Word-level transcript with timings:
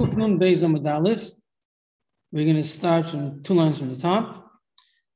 Kufnun 0.00 0.40
Beis 0.40 0.62
We're 2.32 2.44
going 2.44 2.56
to 2.56 2.62
start 2.62 3.10
from 3.10 3.42
two 3.42 3.52
lines 3.52 3.78
from 3.78 3.90
the 3.90 4.00
top. 4.00 4.50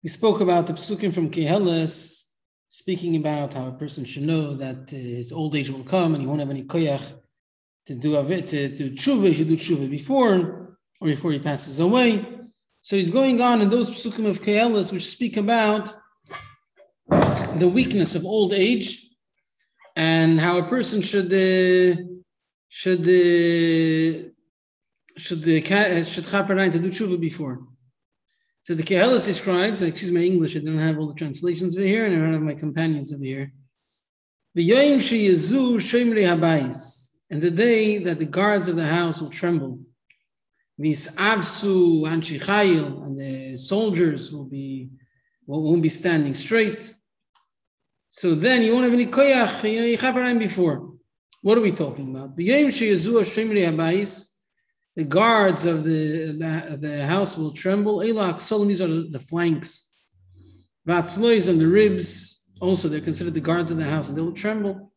We 0.02 0.10
spoke 0.10 0.42
about 0.42 0.66
the 0.66 0.74
psukim 0.74 1.10
from 1.10 1.30
Keheles, 1.30 2.22
speaking 2.68 3.16
about 3.16 3.54
how 3.54 3.68
a 3.68 3.72
person 3.72 4.04
should 4.04 4.24
know 4.24 4.52
that 4.52 4.90
his 4.90 5.32
old 5.32 5.56
age 5.56 5.70
will 5.70 5.84
come 5.84 6.12
and 6.12 6.20
he 6.20 6.26
won't 6.26 6.40
have 6.40 6.50
any 6.50 6.64
koyach 6.64 7.14
to 7.86 7.94
do 7.94 8.16
avit, 8.16 8.48
to 8.48 8.68
do 8.76 8.90
tshuva. 8.90 9.28
He 9.28 9.32
should 9.32 9.48
do 9.48 9.56
tshuva 9.56 9.88
before 9.90 10.76
or 11.00 11.08
before 11.08 11.32
he 11.32 11.38
passes 11.38 11.80
away. 11.80 12.22
So 12.82 12.96
he's 12.96 13.10
going 13.10 13.40
on 13.40 13.62
in 13.62 13.70
those 13.70 13.88
psukim 13.88 14.28
of 14.28 14.42
Keheles 14.42 14.92
which 14.92 15.06
speak 15.06 15.38
about 15.38 15.94
the 17.08 17.70
weakness 17.72 18.16
of 18.16 18.26
old 18.26 18.52
age 18.52 19.08
and 19.96 20.38
how 20.38 20.58
a 20.58 20.68
person 20.68 21.00
should 21.00 21.32
uh, 21.32 21.96
should 22.68 23.08
uh, 23.08 24.33
should 25.16 25.42
the 25.42 25.62
should 26.04 26.24
chaper 26.24 26.54
to 26.54 26.78
do 26.78 26.90
tshuva 26.90 27.20
before. 27.20 27.66
So 28.62 28.74
the 28.74 28.82
Kehelis 28.82 29.26
describes, 29.26 29.82
excuse 29.82 30.10
my 30.10 30.20
English, 30.20 30.56
I 30.56 30.60
don't 30.60 30.78
have 30.78 30.98
all 30.98 31.06
the 31.06 31.14
translations 31.14 31.76
over 31.76 31.86
here, 31.86 32.06
and 32.06 32.14
I 32.14 32.18
don't 32.18 32.32
have 32.32 32.42
my 32.42 32.54
companions 32.54 33.12
over 33.12 33.22
here. 33.22 33.52
And 37.30 37.42
the 37.42 37.50
day 37.50 37.98
that 37.98 38.18
the 38.18 38.26
guards 38.26 38.68
of 38.68 38.76
the 38.76 38.86
house 38.86 39.20
will 39.20 39.30
tremble. 39.30 39.80
And 40.78 40.86
the 43.18 43.56
soldiers 43.56 44.32
will 44.32 44.46
be 44.46 44.90
won't 45.46 45.82
be 45.82 45.88
standing 45.88 46.34
straight. 46.34 46.94
So 48.08 48.34
then 48.34 48.62
you 48.62 48.72
won't 48.72 48.84
have 48.84 48.94
any 48.94 49.06
koyach, 49.06 49.70
you 49.70 49.80
know, 49.80 50.38
before. 50.38 50.94
What 51.42 51.58
are 51.58 51.60
we 51.60 51.72
talking 51.72 52.14
about? 52.14 52.34
The 54.96 55.04
guards 55.04 55.66
of 55.66 55.84
the, 55.84 56.78
the, 56.80 57.04
house 57.04 57.36
will 57.36 57.52
tremble. 57.52 57.98
Elak 57.98 58.36
Solim, 58.36 58.68
these 58.68 58.80
are 58.80 58.86
the 58.86 59.18
flanks. 59.18 59.96
Vatzlois 60.86 61.48
and 61.48 61.60
the 61.60 61.66
ribs, 61.66 62.52
also 62.60 62.88
they're 62.88 63.00
considered 63.00 63.34
the 63.34 63.40
guards 63.40 63.70
of 63.70 63.78
the 63.78 63.84
house, 63.84 64.08
and 64.08 64.16
they 64.16 64.22
will 64.22 64.32
tremble. 64.32 64.92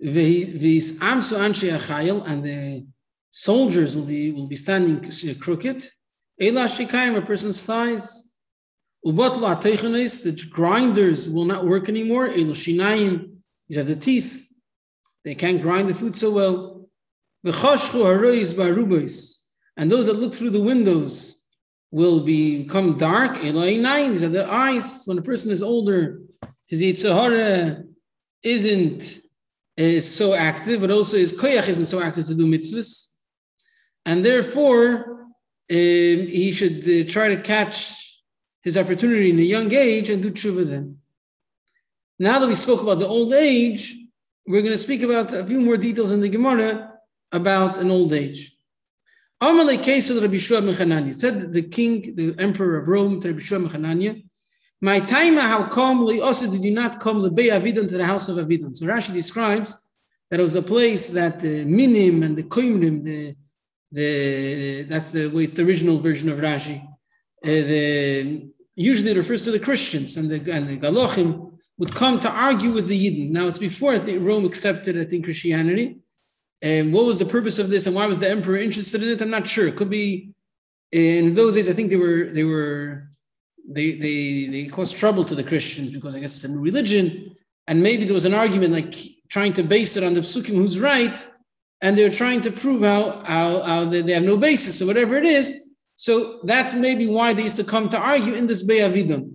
Vis 0.00 0.92
Amsu 0.98 2.26
and 2.26 2.44
the 2.44 2.86
soldiers 3.30 3.96
will 3.96 4.04
be 4.04 4.32
will 4.32 4.46
be 4.46 4.56
standing 4.56 5.04
uh, 5.04 5.34
crooked. 5.40 5.84
Ela 6.40 6.64
Shikaim, 6.64 7.16
a 7.16 7.22
person's 7.22 7.64
thighs. 7.64 8.34
Ubatla 9.06 9.60
Teichanis, 9.62 10.24
the 10.24 10.48
grinders 10.50 11.30
will 11.30 11.44
not 11.44 11.64
work 11.64 11.88
anymore. 11.88 12.26
Elo 12.26 12.52
Shinayim, 12.52 13.36
these 13.68 13.78
are 13.78 13.84
the 13.84 13.96
teeth. 13.96 14.48
They 15.24 15.34
can't 15.34 15.62
grind 15.62 15.88
the 15.88 15.94
food 15.94 16.16
so 16.16 16.32
well. 16.32 16.75
And 19.78 19.90
those 19.90 20.06
that 20.06 20.16
look 20.16 20.32
through 20.32 20.50
the 20.50 20.62
windows 20.62 21.36
will 21.92 22.24
become 22.24 22.96
dark. 22.96 23.40
These 23.40 23.54
are 24.22 24.28
the 24.28 24.46
eyes. 24.50 25.02
When 25.06 25.18
a 25.18 25.22
person 25.22 25.50
is 25.50 25.62
older, 25.62 26.20
his 26.66 26.82
Yitzhahara 26.82 27.86
isn't 28.42 29.20
is 29.76 30.10
so 30.10 30.34
active, 30.34 30.80
but 30.80 30.90
also 30.90 31.18
his 31.18 31.32
koyach 31.32 31.68
isn't 31.68 31.86
so 31.86 32.02
active 32.02 32.24
to 32.26 32.34
do 32.34 32.46
mitzvahs. 32.46 33.12
And 34.06 34.24
therefore, 34.24 35.26
um, 35.70 36.26
he 36.38 36.52
should 36.52 36.78
uh, 36.78 37.10
try 37.10 37.28
to 37.28 37.40
catch 37.42 38.22
his 38.62 38.78
opportunity 38.78 39.30
in 39.30 39.38
a 39.38 39.42
young 39.42 39.72
age 39.72 40.08
and 40.08 40.22
do 40.22 40.30
tshuva 40.30 40.64
then. 40.64 40.96
Now 42.18 42.38
that 42.38 42.48
we 42.48 42.54
spoke 42.54 42.80
about 42.82 43.00
the 43.00 43.06
old 43.06 43.34
age, 43.34 43.94
we're 44.46 44.62
going 44.62 44.72
to 44.72 44.78
speak 44.78 45.02
about 45.02 45.32
a 45.34 45.44
few 45.44 45.60
more 45.60 45.76
details 45.76 46.12
in 46.12 46.22
the 46.22 46.28
Gemara 46.30 46.95
about 47.32 47.78
an 47.78 47.90
old 47.90 48.12
age. 48.12 48.56
Amalei 49.42 49.82
case 49.82 50.10
Rabbi 50.10 50.36
Shua 50.38 50.62
said 51.12 51.52
the 51.52 51.62
king, 51.62 52.14
the 52.16 52.34
emperor 52.38 52.78
of 52.78 52.88
Rome, 52.88 53.20
to 53.20 53.28
Rabbi 53.28 53.40
Shua 53.40 53.58
my 54.82 55.00
time, 55.00 55.36
how 55.36 55.66
come 55.68 56.00
also 56.00 56.50
did 56.50 56.62
you 56.62 56.74
not 56.74 57.00
come 57.00 57.22
the 57.22 57.30
Bay 57.30 57.48
Avidan 57.48 57.88
to 57.88 57.96
the 57.96 58.04
house 58.04 58.28
of 58.28 58.36
Avidan? 58.36 58.76
So 58.76 58.86
Rashi 58.86 59.12
describes 59.12 59.74
that 60.30 60.38
it 60.38 60.42
was 60.42 60.54
a 60.54 60.62
place 60.62 61.06
that 61.06 61.40
the 61.40 61.64
minim 61.64 62.22
and 62.22 62.36
the 62.36 62.42
koimrim, 62.42 63.02
the 63.02 63.34
the 63.92 64.82
that's 64.82 65.12
the 65.12 65.28
way 65.28 65.46
the 65.46 65.64
original 65.64 65.98
version 65.98 66.28
of 66.28 66.38
Rashi. 66.38 66.82
Uh, 67.42 67.48
the 67.48 68.50
usually 68.74 69.16
refers 69.16 69.44
to 69.44 69.50
the 69.50 69.60
Christians 69.60 70.16
and 70.16 70.30
the 70.30 70.52
and 70.52 70.68
the 70.68 70.76
Galochim 70.76 71.52
would 71.78 71.94
come 71.94 72.20
to 72.20 72.30
argue 72.30 72.72
with 72.72 72.88
the 72.88 72.98
Yidden. 72.98 73.30
Now 73.30 73.48
it's 73.48 73.58
before 73.58 73.96
Rome 73.96 74.44
accepted 74.44 74.98
I 74.98 75.04
think 75.04 75.24
Christianity, 75.24 75.96
and 76.62 76.92
what 76.92 77.04
was 77.04 77.18
the 77.18 77.26
purpose 77.26 77.58
of 77.58 77.70
this 77.70 77.86
and 77.86 77.94
why 77.94 78.06
was 78.06 78.18
the 78.18 78.30
emperor 78.30 78.56
interested 78.56 79.02
in 79.02 79.10
it? 79.10 79.20
I'm 79.20 79.30
not 79.30 79.46
sure. 79.46 79.66
It 79.66 79.76
could 79.76 79.90
be 79.90 80.34
in 80.92 81.34
those 81.34 81.54
days, 81.54 81.68
I 81.68 81.72
think 81.72 81.90
they 81.90 81.96
were 81.96 82.30
they 82.30 82.44
were 82.44 83.08
they 83.68 83.92
they 83.92 84.46
they 84.46 84.64
caused 84.66 84.96
trouble 84.96 85.24
to 85.24 85.34
the 85.34 85.42
Christians 85.42 85.90
because 85.90 86.14
I 86.14 86.20
guess 86.20 86.34
it's 86.34 86.44
a 86.44 86.48
new 86.48 86.60
religion. 86.60 87.34
And 87.68 87.82
maybe 87.82 88.04
there 88.04 88.14
was 88.14 88.24
an 88.24 88.34
argument 88.34 88.72
like 88.72 88.94
trying 89.28 89.52
to 89.54 89.62
base 89.62 89.96
it 89.96 90.04
on 90.04 90.14
the 90.14 90.20
psukim 90.20 90.54
who's 90.54 90.78
right, 90.78 91.26
and 91.82 91.98
they're 91.98 92.10
trying 92.10 92.40
to 92.42 92.52
prove 92.52 92.82
how 92.82 93.22
how, 93.26 93.62
how 93.62 93.84
they, 93.84 94.02
they 94.02 94.12
have 94.12 94.22
no 94.22 94.36
basis 94.36 94.80
or 94.80 94.86
whatever 94.86 95.16
it 95.16 95.24
is. 95.24 95.66
So 95.96 96.40
that's 96.44 96.74
maybe 96.74 97.06
why 97.06 97.32
they 97.32 97.42
used 97.42 97.56
to 97.56 97.64
come 97.64 97.88
to 97.88 97.98
argue 97.98 98.34
in 98.34 98.46
this 98.46 98.62
Be'avidim. 98.62 99.32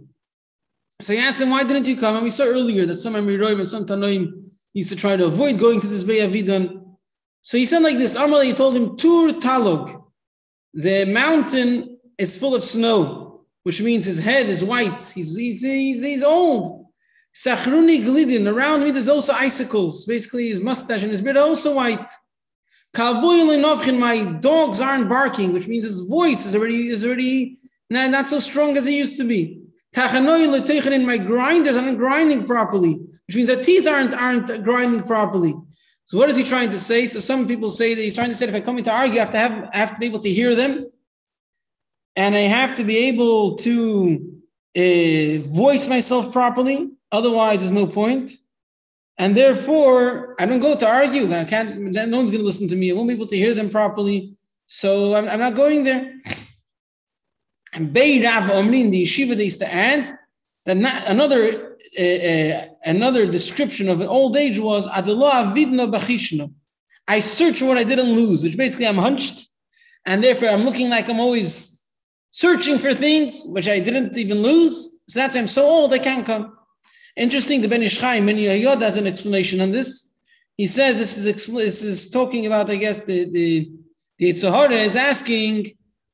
So 1.01 1.13
he 1.13 1.19
asked 1.19 1.39
them, 1.39 1.49
why 1.49 1.63
didn't 1.63 1.87
you 1.87 1.97
come? 1.97 2.15
And 2.15 2.23
we 2.23 2.29
saw 2.29 2.43
earlier 2.43 2.85
that 2.85 2.97
some 2.97 3.15
Amiroim 3.15 3.55
and 3.55 3.67
some 3.67 3.87
Tanoim 3.87 4.51
used 4.73 4.89
to 4.89 4.95
try 4.95 5.17
to 5.17 5.25
avoid 5.25 5.59
going 5.59 5.81
to 5.81 5.87
this 5.87 6.03
Be'avidim 6.03 6.80
so 7.44 7.57
he 7.57 7.66
said 7.66 7.81
like 7.81 7.97
this, 7.97 8.18
Amalei, 8.18 8.46
he 8.46 8.53
told 8.53 8.75
him, 8.75 8.97
Tur 8.97 9.34
Talog, 9.34 10.03
the 10.74 11.06
mountain 11.06 11.97
is 12.18 12.38
full 12.38 12.56
of 12.56 12.63
snow, 12.63 13.41
which 13.63 13.81
means 13.81 14.06
his 14.06 14.19
head 14.19 14.47
is 14.47 14.63
white. 14.63 15.12
He's, 15.13 15.35
he's, 15.35 15.62
he's, 15.62 16.03
he's 16.03 16.24
old. 16.24 16.85
Sachruni 17.34 18.03
Glidin, 18.03 18.52
around 18.52 18.84
me 18.84 18.91
there's 18.91 19.09
also 19.09 19.34
icicles. 19.34 20.06
Basically, 20.06 20.50
his 20.50 20.62
mustache 20.62 21.02
and 21.02 21.12
his 21.12 21.22
beard 21.22 21.38
are 21.38 21.47
also 21.47 21.75
white. 21.75 22.09
My 22.97 24.38
dogs 24.41 24.81
aren't 24.81 25.08
barking, 25.09 25.53
which 25.53 25.68
means 25.68 25.85
his 25.85 26.02
voice 26.02 26.46
is 26.46 26.56
already 26.56 26.88
is 26.88 27.06
already 27.06 27.58
not, 27.90 28.12
not 28.12 28.28
so 28.28 28.40
strong 28.40 28.75
as 28.75 28.85
it 28.85 28.91
used 28.91 29.18
to 29.18 29.23
be. 29.23 29.62
My 29.96 31.18
grinders 31.18 31.78
aren't 31.78 31.97
grinding 31.97 32.46
properly, 32.46 32.94
which 33.28 33.35
means 33.35 33.47
the 33.47 33.63
teeth 33.63 33.88
aren't 33.88 34.13
aren't 34.13 34.63
grinding 34.66 35.03
properly. 35.03 35.53
So 36.11 36.17
what 36.17 36.29
is 36.29 36.35
he 36.35 36.44
trying 36.44 36.69
to 36.72 36.77
say? 36.77 37.05
So 37.05 37.22
some 37.22 37.47
people 37.47 37.69
say 37.69 37.94
that 37.94 38.01
he's 38.01 38.16
trying 38.16 38.27
to 38.27 38.35
say 38.35 38.45
if 38.45 38.53
I 38.53 38.59
come 38.59 38.77
in 38.77 38.83
to 38.83 38.91
argue, 38.91 39.22
I 39.22 39.23
have 39.23 39.31
to 39.31 39.38
have 39.38 39.69
I 39.73 39.77
have 39.77 39.94
to 39.94 39.99
be 40.01 40.07
able 40.07 40.19
to 40.19 40.29
hear 40.29 40.53
them, 40.53 40.91
and 42.17 42.35
I 42.35 42.39
have 42.39 42.75
to 42.75 42.83
be 42.83 43.07
able 43.07 43.55
to 43.55 44.44
uh, 44.75 45.39
voice 45.55 45.88
myself 45.88 46.33
properly. 46.33 46.89
Otherwise, 47.13 47.59
there's 47.59 47.72
no 47.72 47.88
point. 47.88 48.33
And 49.19 49.38
therefore, 49.38 50.35
I 50.38 50.45
don't 50.47 50.59
go 50.59 50.75
to 50.75 50.85
argue. 50.85 51.31
I 51.33 51.45
can't. 51.45 51.79
No 51.79 52.17
one's 52.17 52.29
going 52.29 52.41
to 52.41 52.45
listen 52.45 52.67
to 52.67 52.75
me. 52.75 52.91
I 52.91 52.93
won't 52.93 53.07
be 53.07 53.13
able 53.13 53.28
to 53.28 53.38
hear 53.38 53.53
them 53.53 53.69
properly. 53.69 54.35
So 54.66 55.16
I'm, 55.16 55.29
I'm 55.29 55.39
not 55.39 55.55
going 55.55 55.85
there. 55.85 56.13
And 57.72 57.93
Bei 57.93 58.22
Rav 58.22 58.51
Omri 58.51 58.81
in 58.81 58.91
the 58.91 59.03
yeshiva 59.05 59.38
they 59.38 59.45
used 59.45 59.61
to 59.61 59.73
add 59.73 60.11
that 60.66 60.77
not, 60.77 61.09
another 61.09 61.77
uh, 61.99 62.66
another 62.85 63.25
description 63.25 63.89
of 63.89 64.01
an 64.01 64.07
old 64.07 64.35
age 64.38 64.59
was 64.59 64.88
Adullah 64.88 65.45
avidna 65.45 65.91
bachishna. 65.91 66.51
I 67.07 67.19
search 67.19 67.61
what 67.61 67.77
I 67.77 67.83
didn't 67.83 68.13
lose, 68.16 68.44
which 68.44 68.57
basically 68.57 68.88
I'm 68.88 68.97
hunched, 68.97 69.49
and 70.05 70.23
therefore 70.23 70.49
I'm 70.49 70.61
looking 70.61 70.89
like 70.89 71.09
I'm 71.09 71.19
always 71.19 71.85
searching 72.31 72.77
for 72.77 72.94
things 72.94 73.44
which 73.47 73.67
I 73.67 73.79
didn't 73.79 74.17
even 74.17 74.41
lose. 74.41 75.01
So 75.09 75.19
that's 75.19 75.35
I'm 75.35 75.47
so 75.47 75.63
old 75.66 75.94
I 75.94 75.99
can't 75.99 76.25
come. 76.25 76.57
Interesting, 77.17 77.61
the 77.61 77.67
Ben 77.67 77.83
Ish 77.83 77.99
Chai, 77.99 78.19
Ben 78.22 78.38
Yehoyada 78.38 78.83
has 78.83 78.97
an 78.97 79.07
explanation 79.07 79.59
on 79.59 79.72
this. 79.72 80.13
He 80.57 80.67
says 80.67 80.97
this 80.97 81.17
is 81.17 81.47
this 81.47 81.84
is 81.84 82.09
talking 82.09 82.46
about, 82.46 82.69
I 82.69 82.75
guess, 82.78 83.03
the 83.03 83.29
the 83.31 83.72
the 84.17 84.31
Yitzhahara 84.31 84.72
is 84.72 84.96
asking 84.96 85.66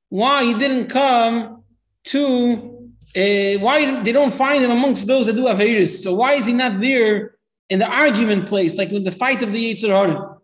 why 0.09 0.43
he 0.43 0.53
didn't 0.57 0.87
come 0.87 1.63
to 2.05 2.76
uh, 3.15 3.59
why 3.59 4.01
they 4.01 4.11
don't 4.11 4.33
find 4.33 4.63
him 4.63 4.71
amongst 4.71 5.07
those 5.07 5.27
that 5.27 5.35
do 5.35 5.45
Averis? 5.45 6.03
So 6.03 6.13
why 6.13 6.33
is 6.33 6.45
he 6.45 6.53
not 6.53 6.79
there 6.79 7.35
in 7.69 7.79
the 7.79 7.89
argument 7.89 8.47
place, 8.47 8.77
like 8.77 8.91
in 8.91 9.03
the 9.03 9.11
fight 9.11 9.41
of 9.41 9.53
the 9.53 9.73
Yetzer 9.73 9.89
Hara? 9.89 10.37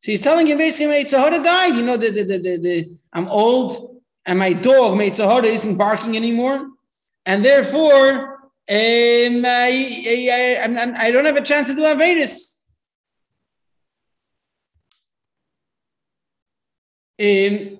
So 0.00 0.12
he's 0.12 0.22
telling 0.22 0.46
him 0.46 0.58
basically, 0.58 1.04
Yetzer 1.04 1.18
Hara 1.18 1.42
died. 1.42 1.76
You 1.76 1.84
know, 1.84 1.96
the, 1.96 2.10
the, 2.10 2.24
the, 2.24 2.38
the, 2.38 2.58
the, 2.62 2.98
I'm 3.12 3.28
old 3.28 4.00
and 4.26 4.38
my 4.38 4.52
dog, 4.52 4.98
Yetzer 4.98 5.26
Hara, 5.26 5.46
isn't 5.46 5.78
barking 5.78 6.16
anymore. 6.16 6.68
And 7.26 7.44
therefore, 7.44 8.30
um, 8.70 9.44
I, 9.44 10.28
I, 10.32 10.58
I, 10.62 11.06
I, 11.06 11.10
don't 11.10 11.24
have 11.24 11.36
a 11.36 11.42
chance 11.42 11.68
to 11.68 11.74
do 11.74 11.82
Averis. 11.82 12.60
Um, 17.20 17.79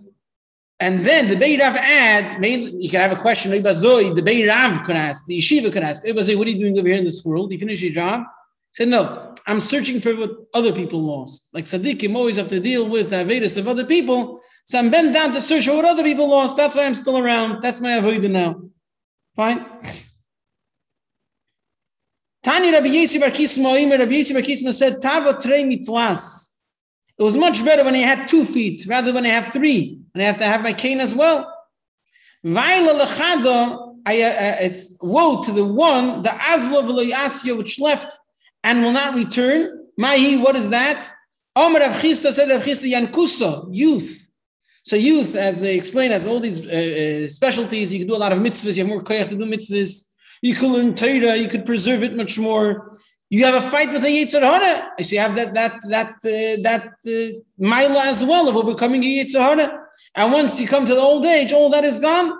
and 0.80 1.00
then 1.00 1.28
the 1.28 1.36
Beit 1.36 1.60
Rav 1.60 1.76
add, 1.76 2.40
maybe 2.40 2.72
you 2.80 2.88
can 2.88 3.00
have 3.02 3.12
a 3.12 3.20
question, 3.20 3.50
the 3.50 4.22
Beit 4.24 4.48
Rav 4.48 4.82
could 4.82 4.96
ask, 4.96 5.26
the 5.26 5.38
Yeshiva 5.38 5.70
could 5.70 5.82
ask, 5.82 6.02
what 6.06 6.28
are 6.28 6.50
you 6.50 6.58
doing 6.58 6.78
over 6.78 6.88
here 6.88 6.96
in 6.96 7.04
this 7.04 7.22
world? 7.24 7.52
You 7.52 7.58
finish 7.58 7.82
your 7.82 7.92
job? 7.92 8.22
He 8.72 8.84
said, 8.84 8.88
no, 8.88 9.34
I'm 9.46 9.60
searching 9.60 10.00
for 10.00 10.16
what 10.16 10.30
other 10.54 10.72
people 10.72 11.00
lost. 11.00 11.50
Like 11.52 11.66
tzaddikim 11.66 12.14
always 12.14 12.36
have 12.36 12.48
to 12.48 12.60
deal 12.60 12.88
with 12.88 13.10
the 13.10 13.16
avedis 13.16 13.58
of 13.58 13.68
other 13.68 13.84
people. 13.84 14.40
So 14.64 14.78
I'm 14.78 14.90
bent 14.90 15.12
down 15.12 15.32
to 15.32 15.40
search 15.40 15.66
for 15.66 15.74
what 15.74 15.84
other 15.84 16.02
people 16.02 16.30
lost. 16.30 16.56
That's 16.56 16.76
why 16.76 16.84
I'm 16.84 16.94
still 16.94 17.18
around. 17.18 17.60
That's 17.60 17.80
my 17.80 17.90
avodah 17.90 18.30
now. 18.30 18.62
Fine. 19.36 19.66
Tani 22.42 22.72
Rabbi 22.72 22.86
Yesi 22.86 23.20
Bar 23.20 23.28
Rabbi 23.28 24.12
Yesi 24.12 24.64
Bar 24.64 24.72
said, 24.72 25.02
Tava 25.02 25.38
trei 25.38 25.64
mitlas. 25.64 26.58
It 27.18 27.22
was 27.22 27.36
much 27.36 27.62
better 27.64 27.84
when 27.84 27.94
I 27.94 27.98
had 27.98 28.28
two 28.28 28.46
feet 28.46 28.86
rather 28.86 29.12
than 29.12 29.26
I 29.26 29.28
have 29.28 29.48
three, 29.48 29.99
and 30.14 30.22
I 30.22 30.26
have 30.26 30.38
to 30.38 30.44
have 30.44 30.62
my 30.62 30.72
cane 30.72 31.00
as 31.00 31.14
well. 31.14 31.52
Uh, 34.06 34.12
uh, 34.12 34.56
it's 34.60 34.98
woe 35.02 35.42
to 35.42 35.52
the 35.52 35.64
one, 35.64 36.22
the 36.22 36.30
azlo 36.30 36.82
asya 37.12 37.56
which 37.56 37.78
left 37.78 38.18
and 38.64 38.82
will 38.82 38.92
not 38.92 39.14
return. 39.14 39.86
Mahi, 39.98 40.38
what 40.38 40.56
is 40.56 40.70
that? 40.70 41.10
Omer 41.56 41.80
Rav 41.80 41.92
Chisda 41.92 42.32
said 42.32 42.48
Rav 42.48 42.62
Chisda 42.62 42.90
Yankusa, 42.90 43.68
youth. 43.72 44.30
So 44.84 44.96
youth, 44.96 45.34
as 45.36 45.60
they 45.60 45.76
explain, 45.76 46.10
has 46.10 46.26
all 46.26 46.40
these 46.40 46.66
uh, 46.66 46.70
uh, 46.70 47.28
specialties. 47.28 47.92
You 47.92 47.98
can 47.98 48.08
do 48.08 48.16
a 48.16 48.24
lot 48.24 48.32
of 48.32 48.38
mitzvahs. 48.38 48.78
You 48.78 48.84
have 48.84 48.88
more 48.88 49.02
koyach 49.02 49.28
to 49.28 49.36
do 49.36 49.44
mitzvahs. 49.44 50.08
You 50.40 50.54
could 50.54 50.70
learn 50.70 50.94
Torah. 50.94 51.36
You 51.36 51.48
could 51.48 51.66
preserve 51.66 52.02
it 52.02 52.16
much 52.16 52.38
more. 52.38 52.98
You 53.28 53.44
have 53.44 53.62
a 53.62 53.66
fight 53.70 53.92
with 53.92 54.04
a 54.04 54.08
Yetzer. 54.08 55.04
So 55.04 55.14
you 55.14 55.20
have 55.20 55.36
that 55.36 55.54
that 55.54 55.80
that 55.90 56.12
uh, 56.12 56.62
that 56.62 56.86
uh, 57.06 57.40
mila 57.58 58.02
as 58.06 58.24
well 58.24 58.48
of 58.48 58.56
overcoming 58.56 59.04
a 59.04 59.24
Yetzer. 59.24 59.79
And 60.16 60.32
once 60.32 60.60
you 60.60 60.66
come 60.66 60.86
to 60.86 60.94
the 60.94 61.00
old 61.00 61.24
age, 61.24 61.52
all 61.52 61.70
that 61.70 61.84
is 61.84 61.98
gone. 61.98 62.36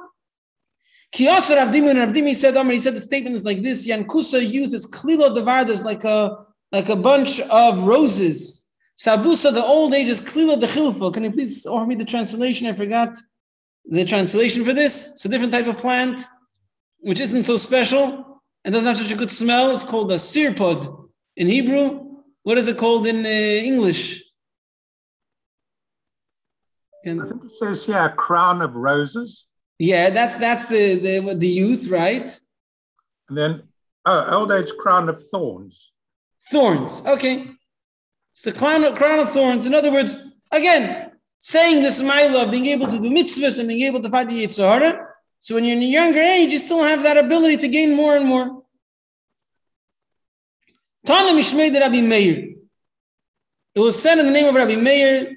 Kiyasar 1.15 1.57
Avdimi 1.57 1.91
and 1.91 2.13
Avdimi 2.13 2.35
said, 2.35 2.55
he 2.71 2.79
said 2.79 2.95
the 2.95 3.01
statement 3.01 3.35
is 3.35 3.45
like 3.45 3.63
this: 3.63 3.89
Yankusa 3.89 4.49
youth 4.49 4.73
is 4.73 4.89
klilo 4.91 5.35
devardas 5.37 5.85
like 5.85 6.05
a 6.05 6.47
like 6.73 6.89
a 6.89 6.97
bunch 6.97 7.41
of 7.41 7.85
roses. 7.85 8.69
Sabusa, 8.97 9.53
the 9.53 9.65
old 9.65 9.95
age 9.95 10.09
is 10.09 10.21
klilo 10.21 10.61
de 10.61 10.67
chilfo. 10.67 11.13
Can 11.13 11.25
you 11.25 11.33
please 11.33 11.67
offer 11.67 11.87
me 11.87 11.97
the 11.97 12.05
translation? 12.05 12.67
I 12.67 12.75
forgot 12.75 13.19
the 13.87 14.05
translation 14.05 14.65
for 14.65 14.73
this. 14.73 15.15
It's 15.15 15.25
a 15.25 15.29
different 15.29 15.53
type 15.53 15.67
of 15.67 15.79
plant, 15.79 16.27
which 17.01 17.19
isn't 17.19 17.43
so 17.43 17.57
special 17.57 18.43
and 18.65 18.73
doesn't 18.73 18.87
have 18.87 18.97
such 18.97 19.13
a 19.13 19.17
good 19.17 19.31
smell. 19.31 19.75
It's 19.75 19.85
called 19.85 20.13
a 20.13 20.17
sirpod 20.17 21.09
in 21.37 21.47
Hebrew. 21.47 22.07
What 22.43 22.59
is 22.59 22.69
it 22.69 22.79
called 22.79 23.07
in 23.07 23.25
uh, 23.25 23.29
English? 23.29 24.23
Can, 27.05 27.21
I 27.21 27.27
think 27.27 27.45
it 27.45 27.51
says 27.51 27.87
here 27.87 28.05
a 28.05 28.11
crown 28.11 28.61
of 28.63 28.75
roses. 28.75 29.47
Yeah, 29.79 30.11
that's 30.11 30.37
that's 30.37 30.67
the 30.67 30.97
the 30.97 31.35
the 31.35 31.47
youth, 31.47 31.89
right? 31.91 32.39
And 33.29 33.39
then 33.39 33.63
oh, 34.05 34.39
old 34.39 34.53
age 34.53 34.73
crown 34.79 35.09
of 35.09 35.23
thorns. 35.29 35.93
Thorns. 36.51 37.03
Okay. 37.07 37.49
It's 38.33 38.47
a 38.47 38.53
crown 38.53 38.85
of, 38.85 38.95
crown 38.95 39.21
of 39.21 39.31
thorns. 39.31 39.67
In 39.67 39.75
other 39.75 39.91
words, 39.91 40.35
again, 40.53 41.13
saying 41.39 41.83
this 41.83 42.03
love, 42.03 42.51
being 42.51 42.67
able 42.67 42.87
to 42.87 42.99
do 42.99 43.11
mitzvahs 43.11 43.59
and 43.59 43.69
being 43.69 43.83
able 43.83 44.01
to 44.03 44.11
fight 44.11 44.29
the 44.29 44.45
Yetzer 44.45 44.69
Hara. 44.69 45.07
So 45.41 45.55
when 45.55 45.65
you're 45.65 45.77
in 45.77 45.83
a 45.83 45.87
younger 45.87 46.21
age, 46.21 46.53
you 46.53 46.59
still 46.59 46.83
have 46.83 47.03
that 47.03 47.17
ability 47.17 47.57
to 47.59 47.69
gain 47.69 47.97
more 47.97 48.17
and 48.17 48.27
more. 48.27 48.63
Tana 51.07 51.39
Mishmei 51.39 51.73
Rabbi 51.73 52.03
Meir. 52.03 52.55
It 53.75 53.81
was 53.81 54.01
said 54.01 54.19
in 54.19 54.27
the 54.27 54.33
name 54.33 54.47
of 54.47 54.55
Rabbi 54.55 54.77
Meir, 54.77 55.37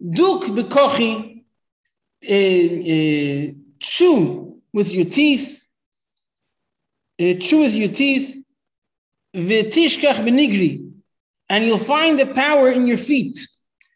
Duk 0.00 0.44
bekochi 0.44 1.42
uh, 2.24 3.52
chew 3.80 4.60
with 4.72 4.92
your 4.92 5.04
teeth, 5.04 5.66
uh, 7.20 7.34
chew 7.38 7.60
with 7.60 7.74
your 7.74 7.88
teeth, 7.88 8.42
v'tishkach 9.34 10.16
benigri, 10.24 10.90
and 11.48 11.64
you'll 11.64 11.78
find 11.78 12.18
the 12.18 12.26
power 12.26 12.70
in 12.70 12.86
your 12.86 12.96
feet. 12.96 13.38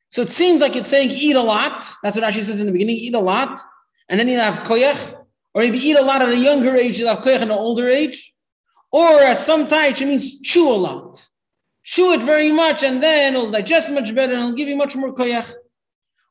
So 0.08 0.22
it 0.22 0.28
seems 0.28 0.60
like 0.60 0.76
it's 0.76 0.88
saying 0.88 1.10
eat 1.10 1.36
a 1.36 1.42
lot. 1.42 1.84
That's 2.02 2.16
what 2.16 2.24
Rashi 2.24 2.42
says 2.42 2.60
in 2.60 2.66
the 2.66 2.72
beginning, 2.72 2.96
eat 2.96 3.14
a 3.14 3.20
lot, 3.20 3.58
and 4.08 4.20
then 4.20 4.28
you'll 4.28 4.40
have 4.40 4.64
koyach. 4.64 5.14
Or 5.54 5.62
if 5.62 5.74
you 5.74 5.92
eat 5.92 5.98
a 5.98 6.02
lot 6.02 6.20
at 6.20 6.28
a 6.28 6.36
younger 6.36 6.74
age, 6.74 6.98
you'll 6.98 7.08
have 7.08 7.24
koyach 7.24 7.42
in 7.42 7.44
an 7.44 7.50
older 7.50 7.88
age. 7.88 8.34
Or 8.92 9.22
as 9.22 9.44
some 9.44 9.66
it 9.70 10.00
means 10.02 10.40
chew 10.40 10.70
a 10.70 10.76
lot. 10.76 11.26
Chew 11.82 12.12
it 12.12 12.22
very 12.22 12.52
much, 12.52 12.84
and 12.84 13.02
then 13.02 13.34
it'll 13.34 13.50
digest 13.50 13.92
much 13.92 14.14
better, 14.14 14.34
and 14.34 14.42
it'll 14.42 14.54
give 14.54 14.68
you 14.68 14.76
much 14.76 14.96
more 14.96 15.14
koyach. 15.14 15.52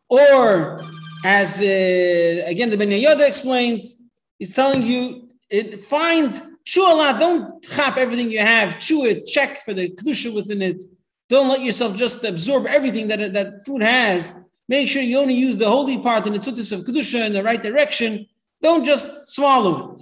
Or 0.10 0.82
as 1.26 1.62
uh, 1.62 2.50
again 2.50 2.70
the 2.70 2.78
Ben 2.78 2.90
Yehoyada 2.90 3.28
explains, 3.28 4.02
he's 4.40 4.56
telling 4.56 4.82
you, 4.82 5.30
it, 5.50 5.80
find 5.80 6.42
chew 6.66 6.84
a 6.84 6.94
lot. 6.96 7.20
Don't 7.20 7.64
chop 7.64 7.98
everything 7.98 8.32
you 8.32 8.40
have. 8.40 8.80
Chew 8.80 9.06
it. 9.06 9.26
Check 9.28 9.62
for 9.62 9.74
the 9.74 9.90
kedusha 9.90 10.34
within 10.34 10.62
it. 10.62 10.84
Don't 11.30 11.50
let 11.50 11.62
yourself 11.62 11.96
just 11.96 12.24
absorb 12.24 12.66
everything 12.68 13.08
that 13.08 13.34
that 13.34 13.66
food 13.66 13.82
has. 13.82 14.34
Make 14.70 14.88
sure 14.88 15.02
you 15.02 15.20
only 15.20 15.34
use 15.34 15.58
the 15.58 15.70
holy 15.70 16.00
part 16.00 16.26
in 16.26 16.34
the 16.34 16.40
tzutis 16.40 16.72
of 16.72 16.86
kedusha 16.86 17.26
in 17.26 17.34
the 17.34 17.44
right 17.44 17.62
direction. 17.62 18.26
Don't 18.62 18.86
just 18.86 19.30
swallow 19.30 19.94
it. 19.94 20.02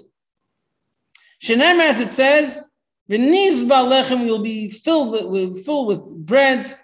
Shenem, 1.42 1.80
as 1.80 2.00
it 2.00 2.12
says, 2.12 2.75
the 3.07 3.18
nizba 3.18 3.89
lechem 3.89 4.25
will 4.25 4.44
be 4.44 4.69
filled 4.69 5.12
with, 5.12 5.25
will 5.25 5.56
fill 5.56 5.88
with 5.88 6.03
bread. 6.25 6.77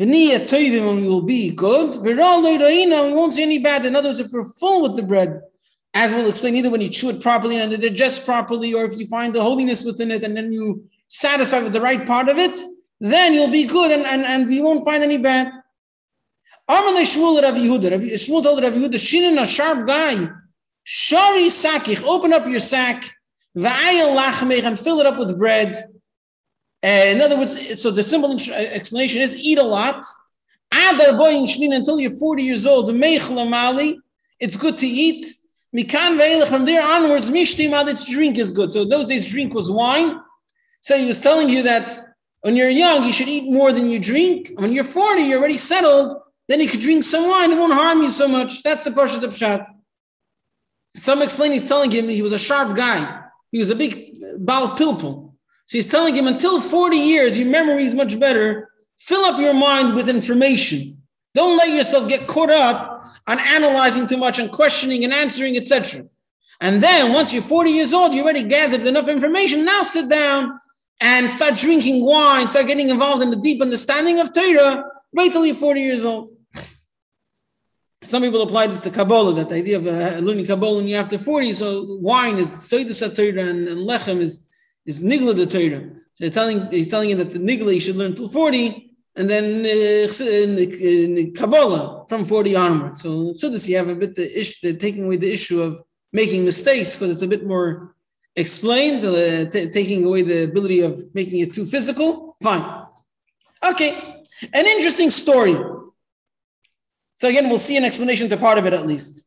V'niyah 0.00 0.48
toivim, 0.48 0.88
and 0.88 1.02
we 1.02 1.08
will 1.08 1.18
um, 1.18 1.26
be 1.26 1.54
good. 1.54 1.94
V'ra 2.02 2.42
lo'iraina, 2.42 3.06
we 3.06 3.12
won't 3.12 3.34
see 3.34 3.42
any 3.42 3.58
bad. 3.58 3.84
In 3.84 3.94
other 3.94 4.08
words, 4.08 4.20
if 4.20 4.32
we're 4.32 4.44
full 4.44 4.82
with 4.82 4.96
the 4.96 5.02
bread, 5.02 5.40
as 5.92 6.12
we'll 6.12 6.28
explain, 6.28 6.56
either 6.56 6.70
when 6.70 6.80
you 6.80 6.88
chew 6.88 7.10
it 7.10 7.20
properly 7.20 7.60
and 7.60 7.70
then 7.70 7.80
digest 7.80 8.24
properly, 8.24 8.72
or 8.72 8.86
if 8.86 8.98
you 8.98 9.06
find 9.08 9.34
the 9.34 9.42
holiness 9.42 9.84
within 9.84 10.10
it 10.10 10.24
and 10.24 10.36
then 10.36 10.52
you 10.52 10.84
satisfy 11.08 11.62
with 11.62 11.74
the 11.74 11.80
right 11.80 12.06
part 12.06 12.28
of 12.28 12.38
it, 12.38 12.58
then 13.00 13.34
you'll 13.34 13.50
be 13.50 13.66
good 13.66 13.90
and, 13.90 14.06
and, 14.06 14.22
and 14.22 14.52
you 14.52 14.62
won't 14.62 14.84
find 14.84 15.02
any 15.02 15.18
bad. 15.18 15.52
Amalei 16.70 17.04
Shmuel 17.04 17.42
Rav 17.42 17.54
Yehuda. 17.54 17.90
Shmuel 18.14 18.42
told 18.42 18.62
Rav 18.62 18.72
Yehuda, 18.72 18.94
Shinin, 18.94 19.42
a 19.42 19.46
sharp 19.46 19.86
guy, 19.86 20.14
Shari 20.84 21.46
sakich, 21.46 22.02
open 22.04 22.32
up 22.32 22.46
your 22.46 22.60
sack, 22.60 23.04
v'ayel 23.56 24.16
lachmech, 24.16 24.64
and 24.64 24.78
fill 24.78 25.00
it 25.00 25.06
up 25.06 25.18
with 25.18 25.36
bread. 25.36 25.76
Uh, 26.82 26.88
in 26.88 27.20
other 27.20 27.36
words, 27.36 27.80
so 27.80 27.90
the 27.90 28.02
simple 28.02 28.32
uh, 28.32 28.54
explanation 28.72 29.20
is 29.20 29.36
eat 29.36 29.58
a 29.58 29.62
lot. 29.62 30.04
Until 30.72 32.00
you're 32.00 32.10
40 32.10 32.42
years 32.42 32.66
old. 32.66 32.88
It's 32.88 34.56
good 34.56 34.78
to 34.78 34.86
eat. 34.86 35.26
Mikan 35.76 36.46
from 36.48 36.64
there 36.64 36.82
onwards, 36.82 37.30
mishti 37.30 37.70
its 37.88 38.08
drink 38.10 38.38
is 38.38 38.50
good. 38.50 38.72
So 38.72 38.84
those 38.84 39.08
days, 39.08 39.30
drink 39.30 39.54
was 39.54 39.70
wine. 39.70 40.20
So 40.80 40.96
he 40.96 41.06
was 41.06 41.20
telling 41.20 41.48
you 41.48 41.62
that 41.64 42.14
when 42.40 42.56
you're 42.56 42.70
young, 42.70 43.04
you 43.04 43.12
should 43.12 43.28
eat 43.28 43.52
more 43.52 43.72
than 43.72 43.90
you 43.90 44.00
drink. 44.00 44.50
When 44.56 44.72
you're 44.72 44.84
40, 44.84 45.22
you're 45.22 45.38
already 45.38 45.58
settled. 45.58 46.16
Then 46.48 46.60
you 46.60 46.68
could 46.68 46.80
drink 46.80 47.04
some 47.04 47.28
wine. 47.28 47.52
It 47.52 47.58
won't 47.58 47.74
harm 47.74 48.02
you 48.02 48.10
so 48.10 48.26
much. 48.26 48.62
That's 48.62 48.84
the 48.84 48.90
Parshat 48.90 49.20
Pshat. 49.20 49.66
Some 50.96 51.22
explain 51.22 51.52
he's 51.52 51.68
telling 51.68 51.90
him 51.90 52.08
he 52.08 52.22
was 52.22 52.32
a 52.32 52.38
sharp 52.38 52.76
guy. 52.76 53.22
He 53.52 53.58
was 53.58 53.70
a 53.70 53.76
big 53.76 54.16
Baal 54.38 54.76
Pilpul. 54.76 55.29
So 55.70 55.78
he's 55.78 55.86
telling 55.86 56.16
him 56.16 56.26
until 56.26 56.60
40 56.60 56.96
years, 56.96 57.38
your 57.38 57.46
memory 57.46 57.84
is 57.84 57.94
much 57.94 58.18
better. 58.18 58.70
Fill 58.98 59.24
up 59.26 59.38
your 59.38 59.54
mind 59.54 59.94
with 59.94 60.08
information. 60.08 61.00
Don't 61.32 61.56
let 61.58 61.68
yourself 61.68 62.08
get 62.08 62.26
caught 62.26 62.50
up 62.50 63.06
on 63.28 63.38
analyzing 63.38 64.08
too 64.08 64.16
much 64.16 64.40
and 64.40 64.50
questioning 64.50 65.04
and 65.04 65.12
answering, 65.12 65.56
etc. 65.56 66.06
And 66.60 66.82
then 66.82 67.12
once 67.12 67.32
you're 67.32 67.40
40 67.44 67.70
years 67.70 67.94
old, 67.94 68.12
you 68.12 68.24
already 68.24 68.42
gathered 68.42 68.84
enough 68.84 69.06
information. 69.06 69.64
Now 69.64 69.82
sit 69.82 70.10
down 70.10 70.58
and 71.00 71.30
start 71.30 71.56
drinking 71.56 72.04
wine, 72.04 72.48
start 72.48 72.66
getting 72.66 72.90
involved 72.90 73.22
in 73.22 73.30
the 73.30 73.40
deep 73.40 73.62
understanding 73.62 74.18
of 74.18 74.32
Torah. 74.32 74.82
right 75.14 75.30
till 75.30 75.46
you're 75.46 75.54
40 75.54 75.80
years 75.80 76.04
old. 76.04 76.30
Some 78.02 78.22
people 78.22 78.42
apply 78.42 78.66
this 78.66 78.80
to 78.80 78.90
Kabbalah, 78.90 79.34
that 79.34 79.52
idea 79.52 79.76
of 79.76 79.86
uh, 79.86 80.18
learning 80.18 80.46
Kabbalah 80.46 80.78
when 80.78 80.88
you're 80.88 80.98
after 80.98 81.16
40. 81.16 81.52
So 81.52 81.96
wine 82.00 82.38
is 82.38 82.48
Soidus 82.50 82.98
Torah 83.14 83.48
and, 83.48 83.68
and 83.68 83.88
Lechem 83.88 84.18
is 84.18 84.49
is 84.86 85.02
nigla 85.02 85.34
the 85.34 85.46
Torah. 85.46 85.90
So 86.14 86.28
telling, 86.28 86.70
he's 86.70 86.88
telling 86.88 87.10
you 87.10 87.16
that 87.16 87.30
the 87.30 87.38
nigla 87.38 87.74
you 87.74 87.80
should 87.80 87.96
learn 87.96 88.14
till 88.14 88.28
40, 88.28 88.90
and 89.16 89.28
then 89.28 89.60
uh, 89.60 90.08
the, 90.08 91.16
in 91.16 91.34
Kabbalah 91.34 92.06
from 92.08 92.24
40 92.24 92.56
onward. 92.56 92.96
So 92.96 93.32
so 93.34 93.48
this 93.48 93.68
you 93.68 93.76
have 93.76 93.88
a 93.88 93.96
bit 93.96 94.14
the 94.14 94.38
issue, 94.38 94.76
taking 94.76 95.04
away 95.04 95.16
the 95.16 95.32
issue 95.32 95.62
of 95.62 95.82
making 96.12 96.44
mistakes 96.44 96.94
because 96.94 97.10
it's 97.10 97.22
a 97.22 97.28
bit 97.28 97.46
more 97.46 97.94
explained, 98.36 99.04
uh, 99.04 99.50
t- 99.50 99.70
taking 99.70 100.04
away 100.04 100.22
the 100.22 100.44
ability 100.44 100.80
of 100.80 101.02
making 101.14 101.40
it 101.40 101.54
too 101.54 101.66
physical. 101.66 102.36
Fine. 102.42 102.86
Okay, 103.68 104.22
an 104.54 104.66
interesting 104.66 105.10
story. 105.10 105.56
So 107.16 107.28
again, 107.28 107.48
we'll 107.50 107.58
see 107.58 107.76
an 107.76 107.84
explanation 107.84 108.28
to 108.30 108.36
part 108.36 108.58
of 108.58 108.66
it 108.66 108.72
at 108.72 108.86
least. 108.86 109.26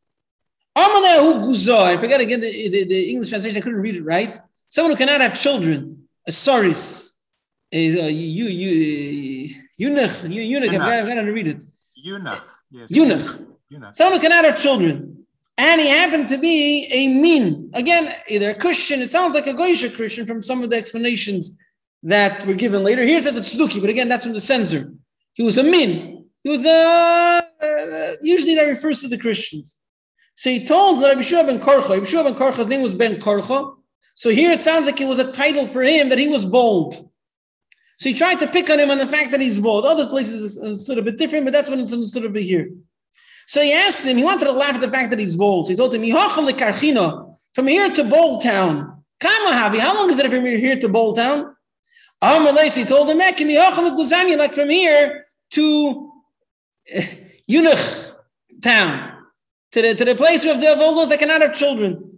I 0.76 1.98
forgot 1.98 2.22
again 2.22 2.42
the, 2.42 2.52
the, 2.70 2.86
the 2.86 3.10
English 3.12 3.30
translation. 3.30 3.58
I 3.58 3.62
couldn't 3.62 3.82
read 3.82 3.96
it 3.96 4.04
right. 4.04 4.40
Someone 4.74 4.94
who 4.94 4.98
cannot 4.98 5.22
have 5.22 5.40
children, 5.40 6.08
a 6.28 6.32
saris, 6.32 7.24
is 7.72 7.94
a 7.96 8.12
you 8.12 8.46
you 8.46 9.54
eunuch, 9.78 10.24
eunuch. 10.24 10.74
I'm 10.74 11.06
going 11.06 11.24
to 11.24 11.32
read 11.32 11.48
it. 11.48 11.64
Eunuch. 11.94 12.42
Yes. 12.72 12.90
Eunuch. 12.90 13.40
eunuch. 13.70 13.94
Someone 13.94 14.20
who 14.20 14.28
cannot 14.28 14.46
have 14.46 14.60
children, 14.60 15.28
and 15.60 15.80
he 15.80 15.88
happened 15.88 16.28
to 16.30 16.40
be 16.40 16.88
a 16.92 17.08
min. 17.22 17.70
Again, 17.76 18.12
either 18.28 18.50
a 18.50 18.56
Christian. 18.56 19.00
It 19.00 19.12
sounds 19.12 19.36
like 19.36 19.46
a 19.46 19.54
Goyish 19.54 19.96
Christian 19.96 20.26
from 20.26 20.42
some 20.42 20.64
of 20.64 20.72
the 20.72 20.76
explanations 20.76 21.56
that 22.02 22.44
were 22.48 22.56
given 22.56 22.84
later. 22.84 23.04
Here 23.04 23.20
it 23.20 23.26
says 23.26 23.36
the 23.36 23.42
tzduki, 23.42 23.80
but 23.80 23.92
again, 23.92 24.10
that's 24.10 24.24
from 24.24 24.34
the 24.34 24.42
censor. 24.42 24.92
He 25.34 25.44
was 25.44 25.60
a 25.60 25.64
min. 25.64 26.26
He 26.44 26.50
was 26.50 26.66
a, 26.66 27.44
uh, 27.62 28.12
usually 28.24 28.56
that 28.56 28.66
refers 28.66 29.02
to 29.02 29.08
the 29.08 29.20
Christians. 29.20 29.80
So 30.34 30.50
he 30.50 30.66
told 30.66 31.04
that 31.04 31.10
Rabbi 31.10 31.22
Shua 31.22 31.44
ben 31.44 31.60
Korcha, 31.60 31.92
Rabbi 31.92 32.06
Shua 32.06 32.24
ben 32.24 32.34
Korcha's 32.34 32.66
name 32.66 32.82
was 32.82 32.96
Ben 32.96 33.20
Korcha. 33.20 33.76
So 34.16 34.30
here 34.30 34.52
it 34.52 34.62
sounds 34.62 34.86
like 34.86 35.02
it 35.02 35.08
was 35.08 35.20
a 35.20 35.32
title 35.32 35.68
for 35.68 35.82
him 35.82 36.10
that 36.10 36.20
he 36.20 36.28
was 36.28 36.46
bold. 36.46 37.10
So 37.98 38.10
he 38.10 38.16
tried 38.16 38.40
to 38.40 38.48
pick 38.48 38.70
on 38.70 38.80
him 38.80 38.92
on 38.92 38.98
the 38.98 39.08
fact 39.08 39.32
that 39.32 39.42
he's 39.42 39.60
bold. 39.60 39.86
Other 39.86 40.08
places 40.08 40.58
is 40.58 40.86
sort 40.86 41.00
of 41.00 41.08
a 41.08 41.12
bit 41.12 41.18
different, 41.18 41.46
but 41.46 41.54
that's 41.54 41.70
what 41.70 41.80
it's 41.80 42.12
sort 42.12 42.26
of 42.26 42.34
be 42.34 42.44
here. 42.44 42.70
So 43.48 43.62
he 43.62 43.74
asked 43.74 44.06
him, 44.06 44.18
he 44.18 44.24
wanted 44.24 44.46
to 44.46 44.52
laugh 44.52 44.76
at 44.76 44.82
the 44.82 44.90
fact 44.90 45.10
that 45.10 45.20
he's 45.20 45.36
bold. 45.36 45.68
He 45.68 45.76
told 45.76 45.94
him, 45.94 46.02
from 47.54 47.68
here 47.68 47.90
to 47.90 48.04
Bold 48.04 48.42
Town, 48.42 49.04
how 49.22 49.96
long 49.96 50.10
is 50.10 50.20
it 50.20 50.30
from 50.30 50.46
here 50.46 50.78
to 50.78 50.90
Bold 50.90 51.16
Town? 51.16 51.56
He 52.22 52.84
told 52.86 53.10
him, 53.10 53.18
like 53.18 54.56
from 54.56 54.70
here 54.70 55.26
to 55.52 56.12
eh, 56.94 57.06
Eunuch 57.48 57.80
Town 58.62 59.14
to 59.72 59.82
the, 59.82 59.96
to 59.96 60.06
the 60.06 60.16
place 60.16 60.46
of, 60.46 60.62
the, 60.62 60.76
those 60.76 61.10
that 61.10 61.20
cannot 61.20 61.42
have 61.42 61.54
children. 61.54 62.13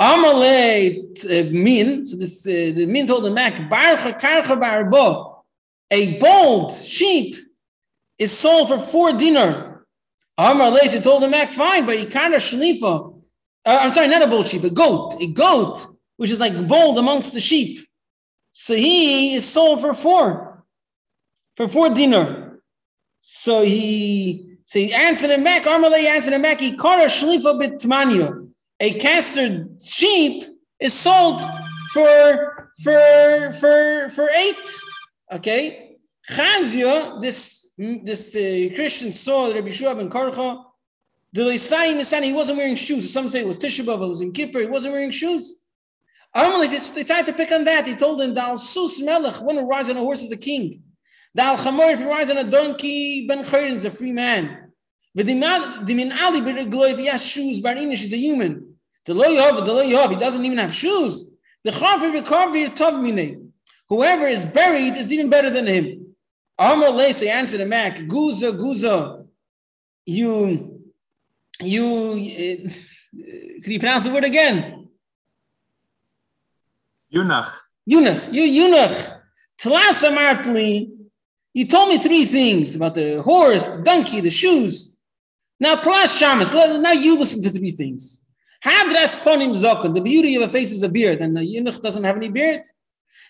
Amalei 0.00 0.96
uh, 1.24 1.50
min, 1.50 2.04
so 2.04 2.16
this 2.16 2.46
uh, 2.46 2.74
the 2.74 2.86
min 2.86 3.06
told 3.06 3.24
the 3.24 3.32
Mac, 3.32 3.68
Barcha 3.68 4.12
Karcha 4.12 4.58
Barbo, 4.58 5.44
a 5.90 6.18
bold 6.20 6.72
sheep 6.72 7.34
is 8.18 8.36
sold 8.36 8.68
for 8.68 8.78
four 8.78 9.12
dinar. 9.12 9.86
Amalei, 10.38 10.92
he 10.94 11.00
told 11.00 11.22
the 11.22 11.28
Mac, 11.28 11.50
fine, 11.50 11.84
but 11.84 11.98
he 11.98 12.06
Ikana 12.06 12.36
Shlifa, 12.36 13.20
uh, 13.66 13.78
I'm 13.80 13.90
sorry, 13.90 14.06
not 14.08 14.22
a 14.22 14.28
bold 14.28 14.46
sheep, 14.46 14.62
a 14.62 14.70
goat, 14.70 15.20
a 15.20 15.26
goat, 15.32 15.84
which 16.16 16.30
is 16.30 16.38
like 16.38 16.68
bold 16.68 16.96
amongst 16.98 17.34
the 17.34 17.40
sheep. 17.40 17.80
So 18.52 18.74
he 18.74 19.34
is 19.34 19.48
sold 19.48 19.80
for 19.80 19.92
four, 19.92 20.64
for 21.56 21.66
four 21.66 21.90
dinar. 21.90 22.60
So 23.20 23.62
he 23.62 24.58
so 24.64 24.78
he 24.78 24.92
answered 24.92 25.30
him 25.30 25.44
back, 25.44 25.64
Armalei 25.64 26.04
answered 26.04 26.34
him 26.34 26.42
back, 26.42 26.60
he 26.60 26.76
caught 26.76 27.00
a 27.00 27.06
shlifa 27.06 27.58
bit 27.58 27.78
tmanyo. 27.78 28.47
A 28.80 28.92
castered 28.94 29.82
sheep 29.82 30.44
is 30.80 30.92
sold 30.92 31.42
for 31.92 32.70
for 32.82 33.52
for 33.52 34.08
for 34.10 34.28
eight. 34.30 34.70
Okay. 35.32 35.96
Chazia, 36.30 37.20
this 37.20 37.72
this 37.76 38.36
uh, 38.36 38.74
Christian 38.76 39.10
saw 39.12 39.48
the 39.48 39.54
Rabbi 39.54 39.70
Shua 39.70 39.94
ben 39.96 40.10
Karcha. 40.10 40.64
The 41.32 41.42
Lisayim 41.42 42.24
he 42.24 42.32
wasn't 42.32 42.58
wearing 42.58 42.76
shoes. 42.76 43.12
Some 43.12 43.28
say 43.28 43.40
it 43.40 43.46
was 43.46 43.58
Tisha 43.58 43.84
B'av, 43.84 44.02
it 44.02 44.08
was 44.08 44.20
in 44.20 44.32
Kippur, 44.32 44.60
he 44.60 44.66
wasn't 44.66 44.92
wearing 44.94 45.10
shoes. 45.10 45.64
Amalei 46.36 46.94
they 46.94 47.04
tried 47.04 47.26
to 47.26 47.32
pick 47.32 47.50
on 47.50 47.64
that. 47.64 47.88
He 47.88 47.96
told 47.96 48.20
him, 48.20 48.34
Dal 48.34 48.58
Sus 48.58 49.00
Melech, 49.00 49.42
one 49.42 49.56
who 49.56 49.66
rides 49.66 49.88
on 49.88 49.96
a 49.96 50.00
horse 50.00 50.22
is 50.22 50.32
a 50.32 50.36
king. 50.36 50.82
Dal 51.34 51.56
Chamor, 51.56 51.92
if 51.92 51.98
he 51.98 52.04
rides 52.04 52.30
on 52.30 52.38
a 52.38 52.44
donkey, 52.44 53.26
Ben 53.26 53.44
Chayrin 53.44 53.72
is 53.72 53.84
a 53.84 53.90
free 53.90 54.12
man. 54.12 54.72
But 55.14 55.26
the 55.26 55.34
min 55.34 56.12
ali 56.12 56.38
if 56.40 56.98
he 56.98 57.06
has 57.06 57.26
shoes, 57.26 57.60
Bar 57.60 57.74
Inish 57.74 58.02
is 58.02 58.12
a 58.12 58.16
human. 58.16 58.67
The 59.08 59.14
lo 59.14 59.24
Yov, 59.24 59.64
the 59.64 59.72
lo 59.72 59.82
Yov, 59.82 60.10
he 60.10 60.16
doesn't 60.16 60.44
even 60.44 60.58
have 60.58 60.70
shoes. 60.70 61.30
The 61.64 61.70
Chafer 61.70 62.10
V'Kavir 62.10 62.76
Tov 62.76 63.02
Mine. 63.02 63.50
Whoever 63.88 64.26
is 64.26 64.44
buried 64.44 64.96
is 64.98 65.10
even 65.14 65.30
better 65.30 65.48
than 65.48 65.66
him. 65.66 66.14
Amar 66.58 66.90
Leisa 66.90 67.26
answered 67.26 67.60
the 67.60 67.66
Mac, 67.66 67.96
Guza, 67.96 68.52
Guza, 68.52 69.26
you, 70.04 70.82
you, 71.62 71.86
uh, 72.68 73.62
can 73.62 73.72
you 73.72 73.78
pronounce 73.78 74.04
the 74.04 74.10
word 74.12 74.24
again? 74.24 74.88
Yunach. 77.10 77.50
Yunach, 77.90 78.30
you 78.30 78.42
Yunach. 78.42 79.20
Tlasa 79.56 80.14
Martli, 80.14 80.92
you 81.54 81.66
told 81.66 81.88
me 81.88 81.96
three 81.96 82.26
things 82.26 82.76
about 82.76 82.94
the 82.94 83.22
horse, 83.22 83.66
the 83.68 83.82
donkey, 83.82 84.20
the 84.20 84.30
shoes. 84.30 85.00
Now, 85.60 85.76
Klaas 85.76 86.20
Shamas, 86.20 86.52
now 86.82 86.92
you 86.92 87.18
listen 87.18 87.42
to 87.44 87.48
three 87.48 87.70
things. 87.70 88.26
Hadras 88.64 89.16
ponim 89.22 89.50
zokon, 89.54 89.94
the 89.94 90.00
beauty 90.00 90.34
of 90.36 90.42
a 90.42 90.48
face 90.48 90.72
is 90.72 90.82
a 90.82 90.88
beard, 90.88 91.20
and 91.20 91.36
the 91.36 91.44
eunuch 91.44 91.80
doesn't 91.80 92.04
have 92.04 92.16
any 92.16 92.30
beard. 92.30 92.62